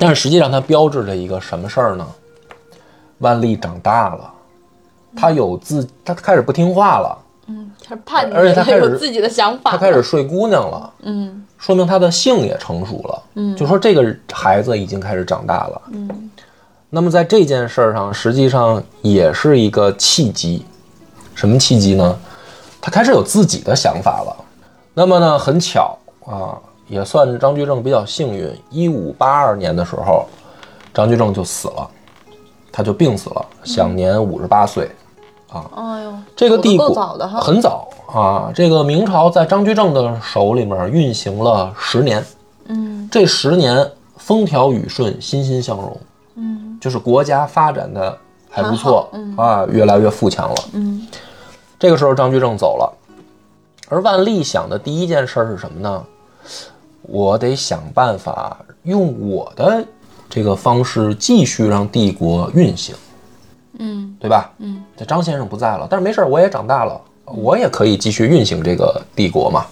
[0.00, 2.06] 但是实际上它标志着一个什么事儿呢？
[3.18, 4.28] 万历长大了。
[5.14, 7.18] 他有自，他开始不听话了。
[7.48, 15.82] 嗯，开始叛逆，而且他开始有自己的想法，他开始睡姑娘了，嗯说明他的性也成熟了，嗯就说这个孩子已经开始长大了。
[15.92, 16.30] 嗯
[16.88, 20.64] 那么在这件事儿上，实际上也是一个契机。
[21.34, 22.18] 什么契机呢？
[22.80, 24.36] 他开始有自己的想法了。
[24.94, 26.54] 那么呢，很巧啊，
[26.90, 28.52] 也算张居正比较幸运。
[28.68, 30.26] 一五八二年的时候，
[30.92, 31.88] 张居正就死了，
[32.72, 34.90] 他就病死了，享年五十八岁。
[35.52, 38.50] 哎呦，这个帝国走得够早的哈很早啊。
[38.52, 42.24] 这个明朝在张居正的手里面运行了十年，
[42.66, 45.96] 嗯这十年风调雨顺，欣欣向荣，
[46.34, 48.16] 嗯就是国家发展的
[48.48, 50.56] 还不错啊，越来越富强了。
[50.72, 51.06] 嗯
[51.78, 52.92] 这个时候张居正走了，
[53.88, 56.04] 而万历想的第一件事是什么呢？
[57.10, 59.84] 我得想办法用我的
[60.28, 62.94] 这个方式继续让帝国运行，
[63.78, 64.16] 嗯。
[64.20, 64.52] 对吧？
[64.58, 69.64] 嗯，这张先生不在了，但是没事儿，我也长大了，我也可以继续运行这个帝国嘛。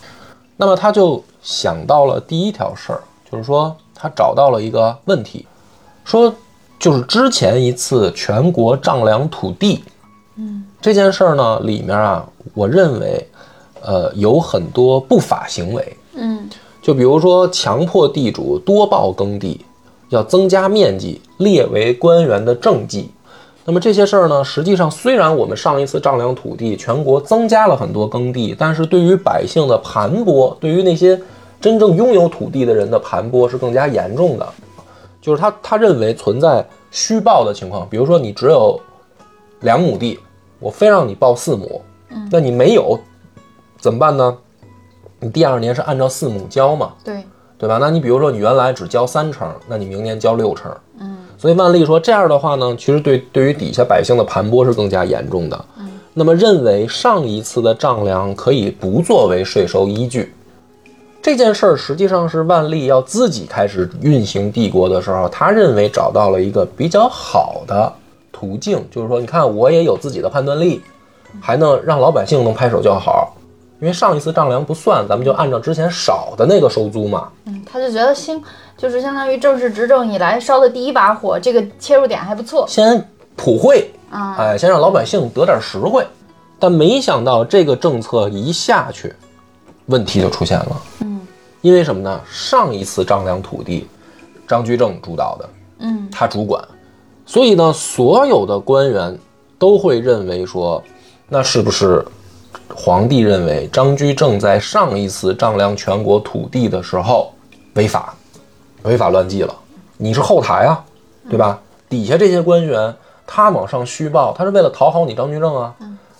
[0.57, 5.47] 那么他就想到了第一条事儿，就是说他找到了一个问题，
[6.03, 6.35] 说
[6.79, 9.85] 就是之前一次全国丈量土地，
[10.37, 10.65] 嗯。
[10.81, 13.29] 这件事儿呢，里面啊，我认为，
[13.83, 16.49] 呃，有很多不法行为，嗯
[16.89, 19.61] 就比如说强迫地主多报耕地，
[20.09, 23.11] 要增加面积，列为官员的政绩。
[23.67, 31.21] 那么这些事儿呢，实际上虽然我们上一次丈量土地，全国增加了很多耕地，但是对于百姓的盘剥，对于那些
[31.61, 34.49] 真正拥有土地的人的盘剥是更加严重的。
[35.21, 38.81] 就是他他认为存在虚报的情况，比如说你只有
[39.61, 40.19] 两亩地，
[40.59, 41.83] 我非让你报四亩，
[42.33, 42.99] 那你没有
[43.79, 44.35] 怎么办呢？
[45.21, 47.25] 你第二年是按照四亩交嘛，对，
[47.59, 47.79] 对吧？
[47.81, 50.71] 那你比如说你原来只交三成，那你明年交六成。
[51.01, 55.65] 嗯所以万历说这样的话呢，其实对对于底下百姓的盘剥是更加严重的。
[55.79, 60.35] 嗯那么认为上一次的丈量可以不作为税收依据。
[61.23, 67.93] 这件事儿实际上是万历要自己开始运行帝国的时候，他认为找到了一个比较好的
[68.33, 70.81] 途径，就是说，你看我也有自己的判断力，
[71.41, 73.37] 还能让老百姓能拍手叫好。
[73.81, 77.29] 因为上一次丈量不算，咱们就按照之前少的那个收租嘛。
[77.45, 78.43] 嗯，他就觉得新
[78.77, 83.03] 就是相当于正式执政以来烧的第一把火，这个切入点还不错先
[83.37, 84.35] 普惠，啊。
[84.39, 86.07] 哎，先让老百姓得点实惠。
[86.59, 89.15] 但没想到这个政策一下去，
[89.87, 90.83] 问题就出现了。
[91.01, 91.21] 嗯
[91.61, 92.21] 因为什么呢？
[92.31, 93.89] 上一次丈量土地，
[94.47, 95.49] 张居正主导的，
[95.81, 96.63] 嗯他主管，
[97.27, 99.19] 所以呢，所有的官员
[99.59, 100.83] 都会认为说，
[101.29, 102.05] 那是不是
[102.81, 107.33] 皇帝认为张居正在上一次丈量全国土地的时候
[107.75, 108.15] 违法，
[108.85, 109.53] 违法乱纪了？
[109.97, 110.81] 你是后台啊，
[111.29, 111.59] 对吧？
[111.89, 112.95] 底下这些官员
[113.27, 115.75] 他往上虚报，他是为了讨好你张居正啊，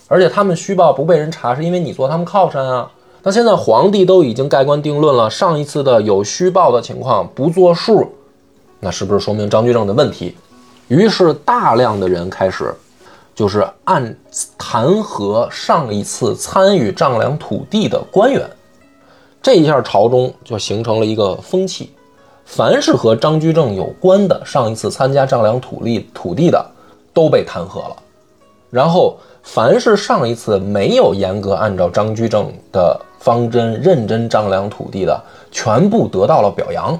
[0.09, 2.91] 而且他们虚报不被人查，是因为你做他们靠山啊。
[3.23, 8.05] 那现在皇帝都已经盖棺定论了，上一次的有虚报的情况不作数，
[8.81, 10.35] 那是不是说明张居正的问题？
[10.89, 12.75] 于是大量的人开始，
[13.39, 14.17] 就是按
[14.57, 18.45] 弹劾上一次参与丈量土地的官员。
[19.41, 21.89] 这一下朝中就形成了一个风气，
[22.43, 26.69] 凡是和张居正有关的，上一次参加丈量土地土地的，
[27.13, 27.95] 都被弹劾了。
[28.69, 35.17] 然后，凡是上一次没有严格按照张居正的方针认真丈量土地的，
[35.49, 36.99] 全部得到了表扬。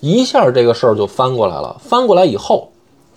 [0.00, 1.74] 一下这个事儿就翻过来了。
[1.80, 2.68] 翻过来以后，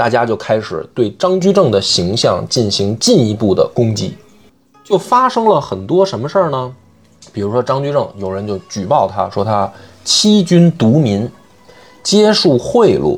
[0.04, 4.18] 大家就开始对张居正的形象进行进一步的攻击，
[4.84, 6.76] 就发生了很多什么事儿呢？
[7.32, 9.72] 比如说张居正，有人就举报他说他
[10.04, 11.32] 欺君独民，
[12.04, 13.18] 接受贿赂，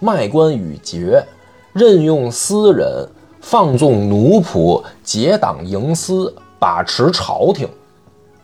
[0.00, 1.24] 卖官与爵，
[1.72, 3.08] 任用私人，
[3.40, 7.68] 放纵奴仆，结党营私，把持朝廷，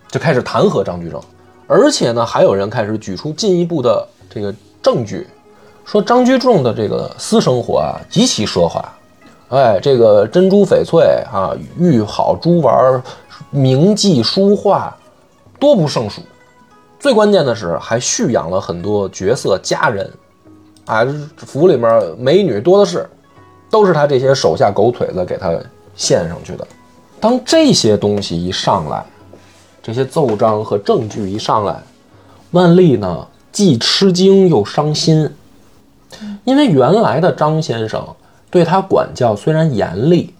[0.06, 1.20] 就开始弹劾张居正。
[1.66, 5.26] 而且呢，还有人开始举出进一步的这个证据，
[5.84, 8.82] 说张居正的这个私生活啊极其奢华，
[9.48, 11.02] 哎，这个珍珠翡翠
[11.32, 13.02] 啊，玉好珠玩、
[13.50, 14.96] 名妓书画，
[15.58, 16.22] 多不胜数。
[16.98, 20.10] 最关键的是，还蓄养了很多绝色佳人，
[20.86, 21.04] 啊，
[21.36, 23.08] 府里面美女多的是，
[23.68, 25.52] 都是他这些手下狗腿子给他
[25.96, 26.66] 献上去的。
[27.20, 29.04] 当这些东西一上来，
[29.82, 31.76] 这些奏章和证据一上来，
[32.52, 35.28] 万历呢既吃惊又伤心，
[36.44, 38.04] 因为原来的张先生
[38.50, 40.34] 对他管教虽然严厉，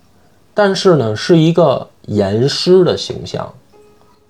[0.55, 3.53] 但是呢是一个严师的形象。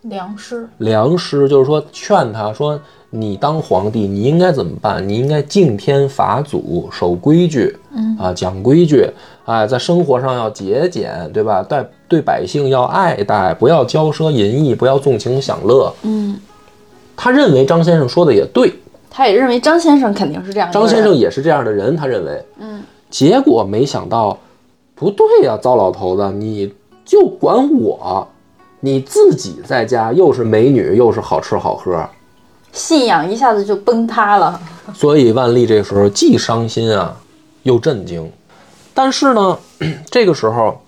[0.03, 2.80] 良师，良师就是说劝他说，
[3.11, 5.09] 你当皇帝，你应该怎么办？
[5.09, 9.09] 你应该敬天法祖，守规矩，嗯啊，讲规矩，
[9.45, 11.62] 哎，在生活上要节俭，对吧？
[11.62, 15.95] 对对百姓要爱戴，不要骄奢淫逸，不要纵情享乐。
[16.03, 16.36] 嗯，
[17.16, 18.74] 他认为张先生说的也对，
[19.14, 20.72] 他也认为张先生肯定是这样的。
[20.72, 24.38] 张先生也是这样的人，他认为，嗯，结果没想到，
[24.94, 26.72] 不对呀、糟老头子，你
[27.04, 28.26] 就管我，
[28.80, 32.08] 你自己在家又是美女，又是好吃好喝，
[32.72, 34.58] 信仰一下子就崩塌了。
[34.94, 37.14] 所以万历这时候既伤心啊，
[37.64, 38.32] 又震惊。
[38.94, 39.58] 但是呢，
[40.10, 40.80] 这个时候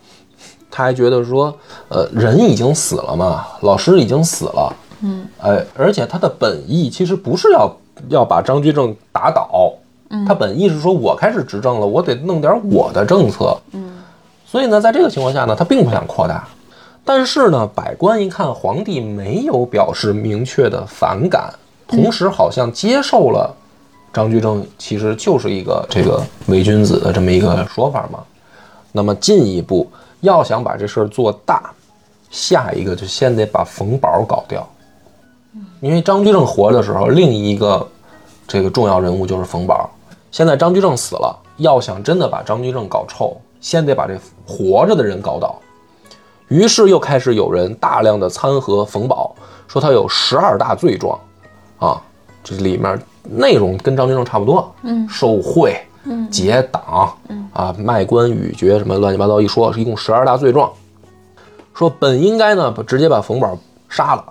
[0.71, 1.55] 他还觉得说，
[1.89, 7.71] 呃，人已经死了嘛，老师已经死了，嗯，哎，而且他的本意其实不是要
[8.09, 9.73] 要把张居正打倒，
[10.11, 10.25] 嗯。
[10.27, 14.03] 他本意是说我开始执政了，我得弄点我的政策，嗯，
[14.47, 16.47] 所以呢，在这个情况下呢，他并不想扩大。
[17.05, 21.53] 但是呢，百官一看皇帝没有表示明确的反感，
[21.87, 23.55] 同时好像接受了
[24.13, 28.21] 张居正其实就是一个这个伪君子的这么一个说法嘛。
[28.91, 29.91] 那么进一步
[30.21, 31.71] 要想把这事儿做大，
[32.31, 34.67] 下一个就先得把冯保搞掉，
[35.81, 37.87] 因为张居正活着的时候，另一个
[38.47, 39.89] 这个重要人物就是冯保。
[40.31, 45.57] 现在张居正死了，要想真的把张居正搞臭，先得把这活着的人搞倒。
[46.49, 49.35] 于是又开始有人大量的参合冯保，
[49.67, 51.19] 说他有十二大罪状，
[51.79, 52.01] 啊，
[52.43, 60.71] 这里面内容跟张居正差不多，嗯受贿，嗯结党，嗯啊，卖官鬻爵什么乱七八糟一说，是一共十二大罪状。
[61.73, 63.57] 说本应该呢，把直接把冯宝
[63.89, 64.25] 杀了，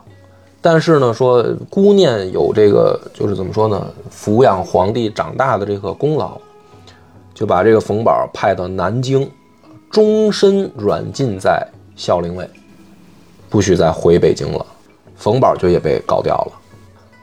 [0.63, 6.37] 但是呢，说孤念有这个就是怎么说呢，抚养皇帝长大的这个功劳，
[7.33, 9.29] 就把这个冯保派到南京，
[9.91, 12.49] 终身软禁在孝陵卫，
[13.49, 14.65] 不许再回北京了。
[15.17, 16.53] 冯保就也被搞掉了。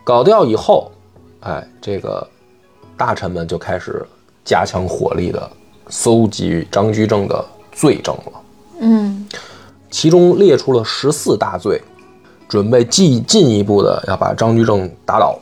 [0.05, 0.93] 搞掉以后，
[1.41, 2.27] 哎，这个
[2.95, 4.07] 大臣们就开始
[4.45, 5.51] 加强火力的
[5.89, 8.43] 搜集张居正的罪证了。
[8.81, 9.27] 嗯
[9.91, 11.81] 其中列出了十四大罪，
[12.51, 15.39] 准备进进一步的要把张居正打倒。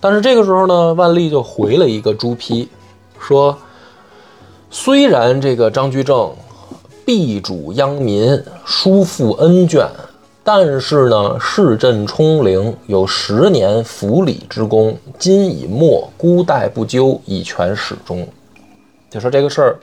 [0.00, 2.68] 但是这个时候呢，万历就回了一个朱批，
[3.18, 3.58] 说
[4.70, 6.30] 虽然这个张居正
[7.04, 9.86] 避主殃民，疏负恩眷，
[10.42, 18.26] 但是呢，市镇冲陵有十年府理之功，今已没，孤代不究，以全始终。
[19.10, 19.78] 就说这个事儿，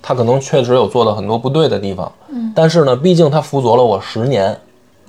[0.00, 4.56] 他可能确实有做了很多不对的地方，嗯但是呢，毕竟他辅佐了我十年，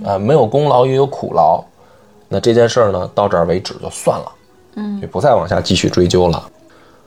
[0.04, 1.64] 啊、没有功劳也有苦劳，
[2.28, 4.32] 那这件事儿呢，到这儿为止就算了，
[4.76, 6.50] 嗯就不再往下继续追究了。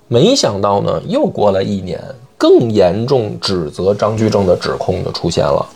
[0.09, 2.01] 没想到呢，又过了一年，
[2.38, 5.66] 更严重指责张居正的指控就出现了，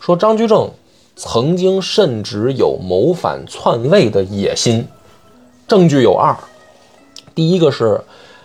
[0.00, 0.68] 说张居正
[1.14, 4.86] 曾经甚至有谋反篡位的野心，
[5.66, 6.36] 证据有二，
[7.34, 8.00] 第一个是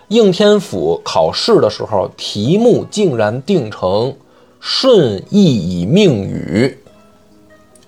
[0.09, 4.15] 应天府考试的时候，题目竟然定成
[4.61, 6.77] “顺义以命禹”，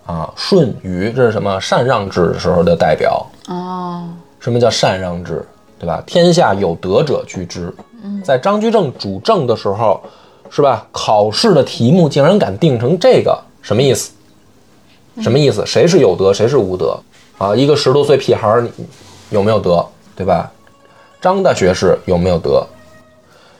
[0.05, 1.59] 啊，舜禹这是什么？
[1.59, 3.25] 禅让制的时候的代表。
[3.47, 4.03] 哦
[4.39, 5.43] 什么叫禅让制？
[5.79, 6.03] 对吧？
[6.05, 7.73] 天下有德者居之。
[8.23, 9.99] 在张居正主政的时候，
[10.49, 10.85] 是吧？
[10.91, 14.11] 考试的题目竟然敢定成这个，什么意思？
[15.21, 15.65] 什么意思？
[15.65, 16.97] 谁是有德，谁是无德？
[17.39, 18.69] 啊，一个十多岁屁孩儿，你
[19.31, 19.83] 有没有德？
[20.15, 20.51] 对吧？
[21.19, 22.63] 张大学士有没有德？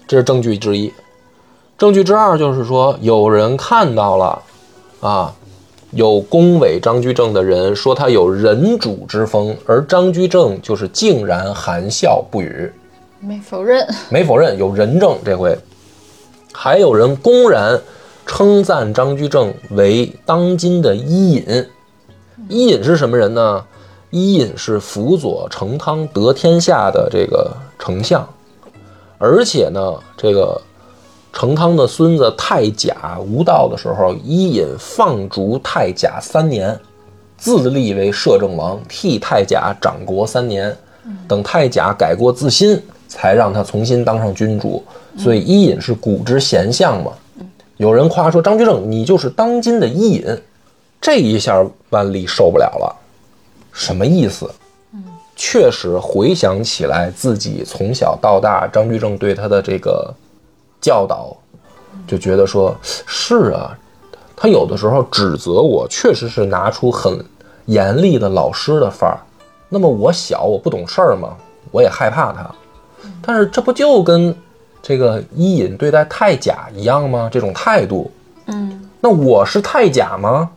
[0.08, 0.94] 这是证据之一。
[1.78, 4.42] 证据之二就是说，有人看到了，
[5.02, 5.34] 啊，
[5.96, 12.70] 有恭维张居正的人说他有人主之风，而张居正就是竟然含笑不语，
[13.22, 13.88] 没否认。
[14.10, 15.18] 没否认有人证。
[15.24, 15.58] 这回
[16.52, 17.80] 还有人公然
[18.26, 21.66] 称赞张居正为当今的伊尹。
[22.50, 23.64] 伊尹是什么人呢？
[24.10, 28.28] 伊尹是辅佐成汤得天下的这个丞相，
[29.18, 30.62] 而且呢，这个
[31.36, 36.80] 成汤的孙子太甲无道的时候，伊尹放逐太甲三年，
[37.38, 40.74] 自立为摄政王，替太甲掌国三年。
[41.28, 44.82] 等太甲改过自新，才让他重新当上君主。
[45.18, 47.12] 所以伊尹是古之贤相嘛。
[47.76, 50.42] 有人夸说张居正你就是当今的伊尹，
[51.02, 52.96] 这一下万历受不了了，
[53.74, 54.50] 什么意思？
[55.36, 60.12] 确实回想起来，自己从小到大，张居正对他的这个
[60.86, 61.36] 教导，
[62.06, 63.76] 就觉得说，是啊，
[64.36, 67.20] 他有的时候指责我，确实是拿出很
[67.66, 69.18] 严厉的老师的范儿。
[69.68, 71.36] 那么我小，我不懂事儿嘛，
[71.72, 72.48] 我也害怕他。
[73.20, 74.36] 但是这不就跟
[74.80, 77.28] 这个伊尹对待太甲一样吗？
[77.32, 78.12] 这种态度，
[78.46, 80.52] 嗯那我是太甲吗？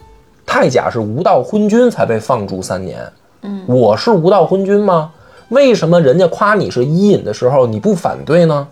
[0.45, 3.11] 太甲是无道昏君才被放逐三年，
[3.41, 5.11] 嗯，我是无道昏君吗？
[5.49, 8.69] 为什么人家夸你是伊尹的时候你不反对呢？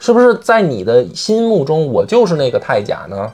[0.00, 3.30] 是不是在你的心目中我就是那个太甲呢？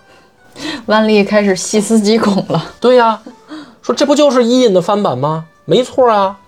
[0.84, 2.62] 万历开始细思极恐了。
[2.78, 3.22] 对呀，
[3.80, 5.46] 说这不就是伊尹的翻版吗？
[5.64, 6.38] 没错啊。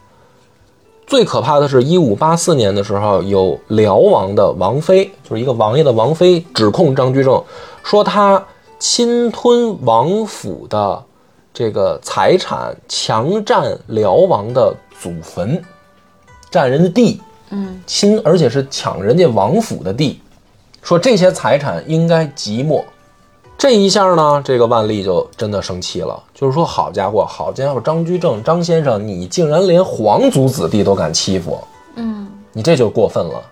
[1.07, 7.43] 最可怕的是，一五八四年的时候，有辽王的王妃，就是一个王爷的王妃，指控张居正，
[7.83, 8.45] 说他
[8.79, 11.03] 侵吞王府的
[11.55, 15.63] 这个财产，强占辽王的祖坟，
[16.51, 20.21] 占人的地，嗯，侵，而且是抢人家王府的地，
[20.83, 22.85] 说这些财产应该即没。
[23.57, 31.59] 这一下呢，这个万历就真的生气了，就是说，好家伙，好家伙，张居正，张先生，你竟然连皇族子弟都敢欺负，
[31.97, 33.43] 嗯，你这就过分了。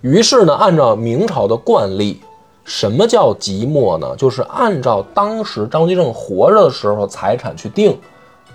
[0.00, 2.20] 于是呢，按照明朝的惯例，
[2.64, 4.16] 什么叫即没呢？
[4.16, 7.98] 就是按照当时张居正活着的时候财产去定，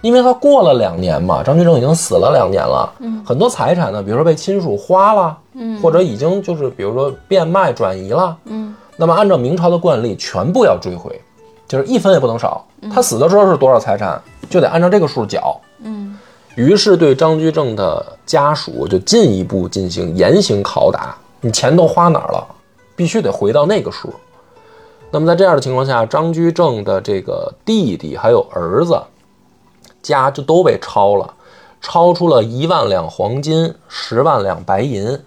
[0.02, 8.76] 因为他过了两年嘛，张居正已经死了两年了，嗯，很多财产呢，比如说被亲属花了，嗯，或者已经就是比如说变卖转移了，嗯。
[8.98, 11.20] 那么，按照明朝的惯例，全部要追回，
[11.68, 12.64] 就是一分也不能少。
[12.94, 15.60] 他死的时候是多少财产，就得按照这个数缴。
[15.80, 16.16] 嗯，
[16.56, 22.46] 于是对张居正的家属就进一步进行严刑拷打，你钱都花哪儿了？
[22.96, 24.14] 必须得回到那个数。
[25.10, 29.02] 那么在这样的情况下，张居正的这个弟弟还有儿子
[30.02, 31.34] 家就都被抄了，
[31.82, 35.20] 抄出了一万两黄金，十万两白银。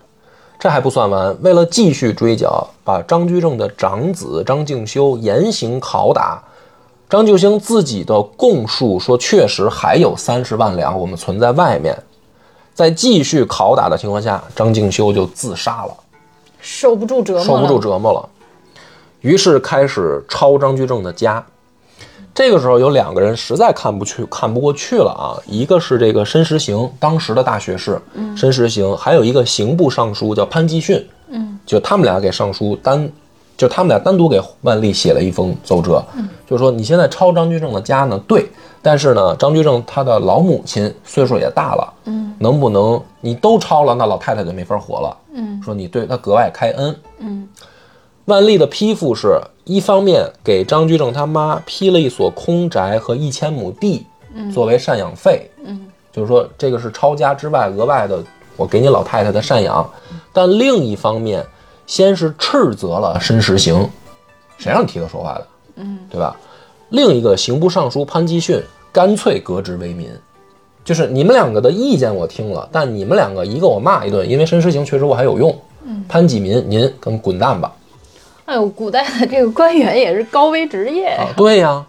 [0.59, 6.43] 这还不算完，为了继续追缴，把张居正的长子张敬修严刑拷打。
[7.11, 11.97] 张敬修自己的供述说，确实还有三十万两，我们存在外面。
[12.73, 15.95] 在继续拷打的情况下，张敬修就自杀了，
[16.61, 18.29] 受不住折磨，受不住折磨了，
[19.21, 21.45] 于是开始抄张居正的家。
[22.35, 25.39] 这个时候有两个人实在看不去、看不过去了啊！
[25.47, 28.01] 一个是这个申时行，当时的大学士，
[28.37, 33.09] 申时行，还有一个刑部尚书叫潘季训，嗯，就他们俩给尚书单，
[33.57, 38.51] 就他们俩单独给万历写了一封奏折，嗯，就说你现在抄张居正的家呢，对，
[38.83, 47.49] 但是呢，张居正他的老母亲岁数也大了，嗯，能不能你都抄了，那老太太就没法活了，嗯，说你对他格外开恩，嗯。
[48.27, 54.07] 万历的批复是一方面给张居正他妈批了一所空宅和一千亩地，
[54.53, 58.23] 作为赡养费，嗯，就是说这个是抄家之外额外的，
[58.57, 59.89] 我给你老太太的赡养。
[60.33, 61.45] 但另一方面，
[61.87, 63.89] 先是斥责了申时行，
[64.57, 65.47] 谁让你替他说话的，
[65.77, 66.35] 嗯，对吧？
[66.89, 70.09] 另一个刑部尚书潘基训干脆革职为民，
[70.83, 77.71] 就是你们两个的意见我听了，但你们两个一个我骂一顿，因为申时行确实我还有用，嗯，潘济民您跟滚蛋吧。
[78.47, 81.27] 哎呦，古代的这个官员也是高危职业啊！
[81.35, 81.83] 对呀，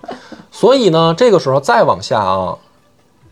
[0.50, 2.58] 所以呢，这个时候再往下啊，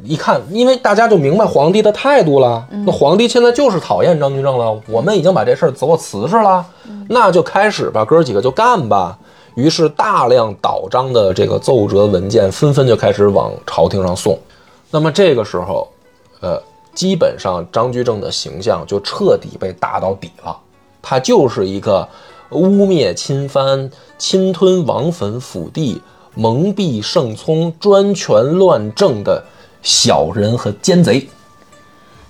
[0.03, 2.67] 一看，因为大家就明白皇帝的态度了。
[2.85, 6.65] 那皇帝现在就是讨厌张居正了，我们已经把这事儿做辞职了，
[7.07, 9.17] 那就开始吧，哥几个就干吧。
[9.55, 14.37] 于是大量倒张的这个奏折文件纷纷就开始往朝廷上送。
[14.91, 15.87] 那么这个时候，
[16.41, 16.61] 呃，
[16.93, 20.57] 基本上张居正的形象就彻底被打到底了，
[21.01, 22.05] 他就是一个。
[22.53, 26.01] 污蔑、侵犯、侵吞王坟府地、
[26.35, 29.43] 蒙蔽圣聪、专权乱政的
[29.81, 31.27] 小人和奸贼，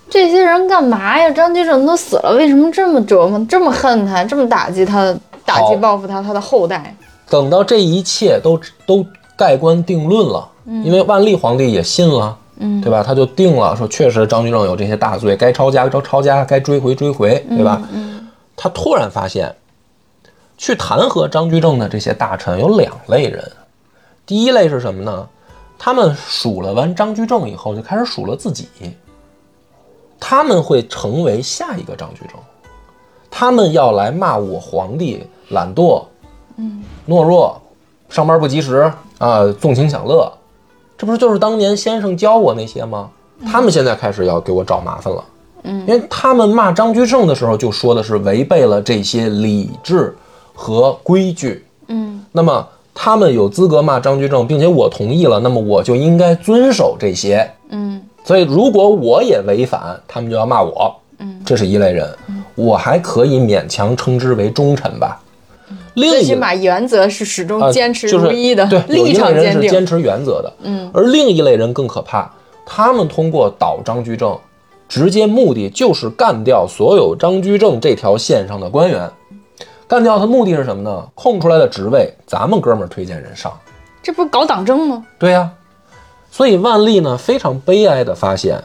[0.10, 1.30] 这些人干嘛呀？
[1.30, 6.96] 张居正都死了，为什么这么折磨、这么恨他、这么打击他、打击报复他、他的后代？
[7.30, 9.06] 等到这一切都都
[9.36, 13.02] 盖棺定论了，因为万历皇帝也信了，嗯，对吧？
[13.02, 17.82] 他就定了，说确实张居正有这些大罪，该抄家抄抄家，该追回追回，对吧？
[17.94, 19.56] 嗯，他突然发现。
[20.58, 23.52] 去弹劾张居正的这些大臣有两类人，
[24.26, 25.28] 第一类是什么呢？
[25.78, 28.70] 他们数了完张居正以后，就开始数了自己。
[30.18, 32.40] 他们会成为下一个张居正，
[33.30, 36.02] 他们要来骂我皇帝懒惰、
[36.56, 37.62] 嗯，懦弱、
[38.08, 40.32] 上班不及时啊，纵情享乐，
[40.98, 43.10] 这不是就是当年先生教我那些吗？
[43.46, 45.26] 他们现在开始要给我找麻烦了，
[45.64, 50.16] 嗯，因为他们骂张居正的时候就说的是违背了这些礼制。
[50.54, 62.08] 和规矩，嗯，那么他们有资格骂张居正，并且我同意了，那么我就应该遵守这些，嗯，所以如果我也违反，他们就要骂我，嗯，这是一类人，
[62.56, 65.20] 我还可以勉强称之为忠臣吧。
[65.96, 72.32] 另最起码原则是始终坚持如一的，对，立场坚定，坚持原则的，嗯，而另一类人更可怕，
[72.66, 74.38] 他们通过倒张居正，
[74.88, 79.10] 直接目的就是干掉所有张居正这条线上的官员。
[79.88, 81.08] 干掉他目的是什么呢？
[81.14, 83.52] 空出来的职位，咱们哥们儿推荐人上，
[84.02, 85.06] 这不是搞党争吗？
[85.20, 85.52] 对呀，
[86.32, 88.64] 所以万历呢非常悲哀地发现，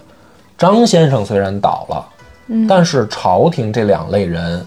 [0.57, 2.09] 张先生虽然倒了，
[2.69, 4.65] 但是朝廷这两类人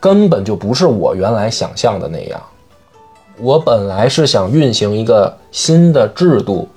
[0.00, 2.40] 根本就不是我原来想象的那样。
[3.38, 6.68] 我本来是想运行一个新的制度，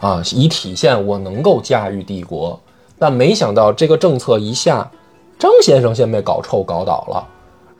[0.00, 2.58] 啊，以体现我能够驾驭帝国，
[2.98, 4.90] 但没想到这个政策一下，
[5.38, 7.28] 张先生先被搞臭搞倒了。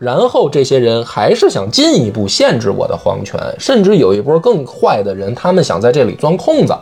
[0.02, 6.76] 然后这些人还是想进一步限制我的皇权，甚至有一波更坏的人，他们想在这里钻空子，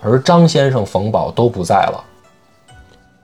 [0.00, 2.04] 而张先生、冯保都不在了。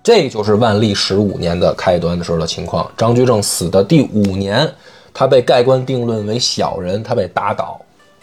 [0.03, 2.91] 这就是万历十五年的开端的时候的情况。
[2.97, 4.69] 张居正死的第五年，
[5.15, 7.81] 他被盖棺定论为小人，他被打倒。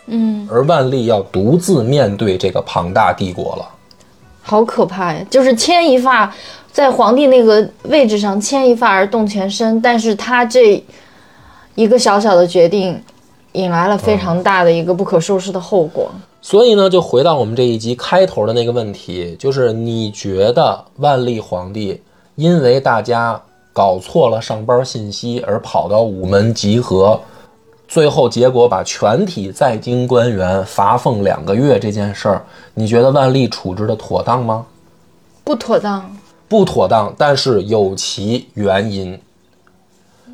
[0.08, 3.66] 嗯，而万历要独自面对这个庞大帝国了。
[4.42, 5.26] 好可怕呀！
[5.30, 6.36] 就是牵一发，
[6.74, 10.84] 在皇帝那个位置上牵一发而动全身，但是他这
[11.76, 13.00] 一个小小的决定，
[13.52, 16.10] 引来了非常大的一个不可收拾的后果。
[16.42, 22.02] 所以呢，就回到我们这一集开头的那个问题，就是你觉得万历皇帝
[22.36, 23.42] 因为大家
[23.74, 27.20] 搞错了上班信息而跑到午门集合，
[27.88, 34.66] 最后结果把全体在京官员罚俸两个月这件事儿，你觉得万历处置的妥当吗？
[35.44, 36.10] 不妥当。
[36.48, 39.20] 不妥当，但是有其原因。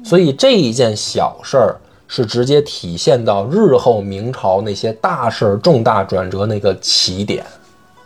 [0.04, 1.76] 所以这一件小事儿
[2.08, 7.44] 是直接体现到日后明朝那些大事儿、重大转折那个起点。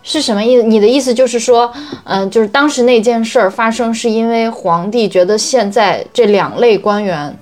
[0.04, 0.62] 是什么意思？
[0.62, 1.72] 你的意思就是说，
[2.04, 7.36] 嗯、就是当时那件事儿发生，是因为皇帝觉得现在这两类官员，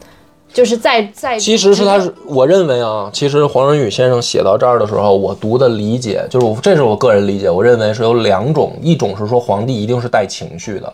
[0.53, 10.93] 就是在在其实是他是，我认为啊，其实黄仁宇先生写到这儿的时候，我读的理解就是我这是我个人理解，我认为是有两种，一种是说皇帝一定是带情绪的，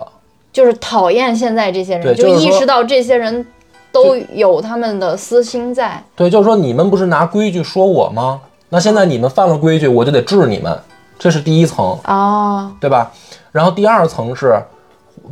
[0.60, 3.46] 就是讨厌现在这些人，就意识到这些人
[3.94, 6.04] 都有他们的私心在。
[6.18, 8.42] 对，就是说你们不是拿规矩说我吗？
[8.68, 10.78] 那现在你们犯了规矩，我就得治你们，
[11.18, 11.98] 这是第一层。
[12.04, 13.10] 哦，对吧？
[13.54, 14.62] 然后第二层是，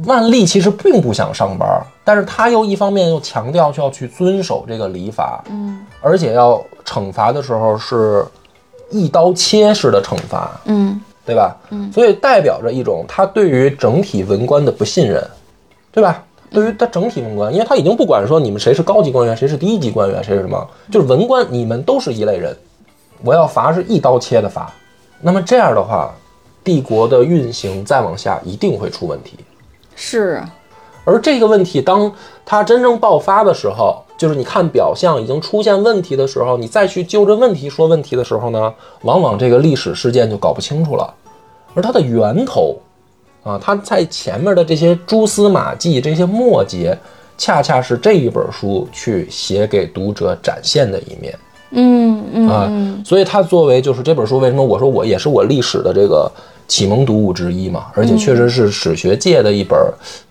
[0.06, 1.68] 万历其实并不想上班，
[2.06, 8.26] 但是他又一方面又强调就要去遵守这个礼法，嗯而且要惩罚的时候是
[8.90, 11.58] 一刀切式的惩罚，嗯对吧？
[11.72, 15.22] 嗯，所以代表着一种他对于整体文官的不信任，
[15.92, 16.24] 对吧？
[16.50, 22.56] 对于他整体文官，因为他已经不管说你们谁是高级官员，谁是低级官员，谁是什么，就是文官，你们都是一类人，
[23.22, 24.74] 我要罚是一刀切的罚。
[25.20, 26.14] 那么这样的话，
[26.64, 29.38] 帝国的运行再往下一定会出问题。
[29.96, 30.42] 是，
[31.04, 32.10] 而这个问题，当
[32.46, 38.74] 它真正爆发的时候，就是你看表象已经出现问题的时候，你再去就着问题说问题的时候呢，
[39.04, 41.14] 往往这个历史事件就搞不清楚了。
[41.76, 42.76] 而它的源头，
[43.44, 46.98] 啊，它在前面的这些蛛丝马迹、这些末节，
[47.38, 51.38] 恰恰是这一本书去写给读者展现的一面。
[51.70, 56.32] 嗯嗯啊嗯，所以它作为就是这本书，为什么我说我也是我历史的这个
[56.68, 57.88] 启蒙读物之一嘛？
[57.94, 59.78] 而且确实是史学界的一本，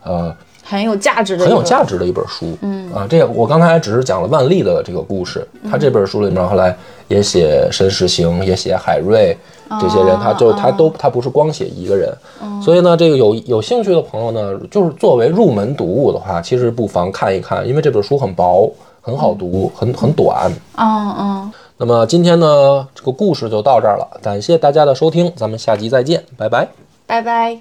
[0.02, 0.34] 呃，
[0.68, 1.84] 很有价值的，很有价。
[1.84, 2.58] 值的一本书。
[2.62, 6.76] 嗯啊，这个我刚才只是讲了万历的这个故事，他这本书里面后来
[7.06, 9.36] 也写申时行，也写海瑞
[9.80, 12.12] 这些人，他就他都他不是光写一个人。
[12.60, 20.50] 所以呢，这个有有兴趣的朋友呢，就是作为入门读物的话，其实不妨看一看，因为这本书很薄，很好读，很很短。
[20.76, 26.66] 嗯嗯，那么今天呢，这个故事就到这儿了，感谢大家的收听，咱们下集再见，拜拜。
[27.06, 27.58] 拜拜。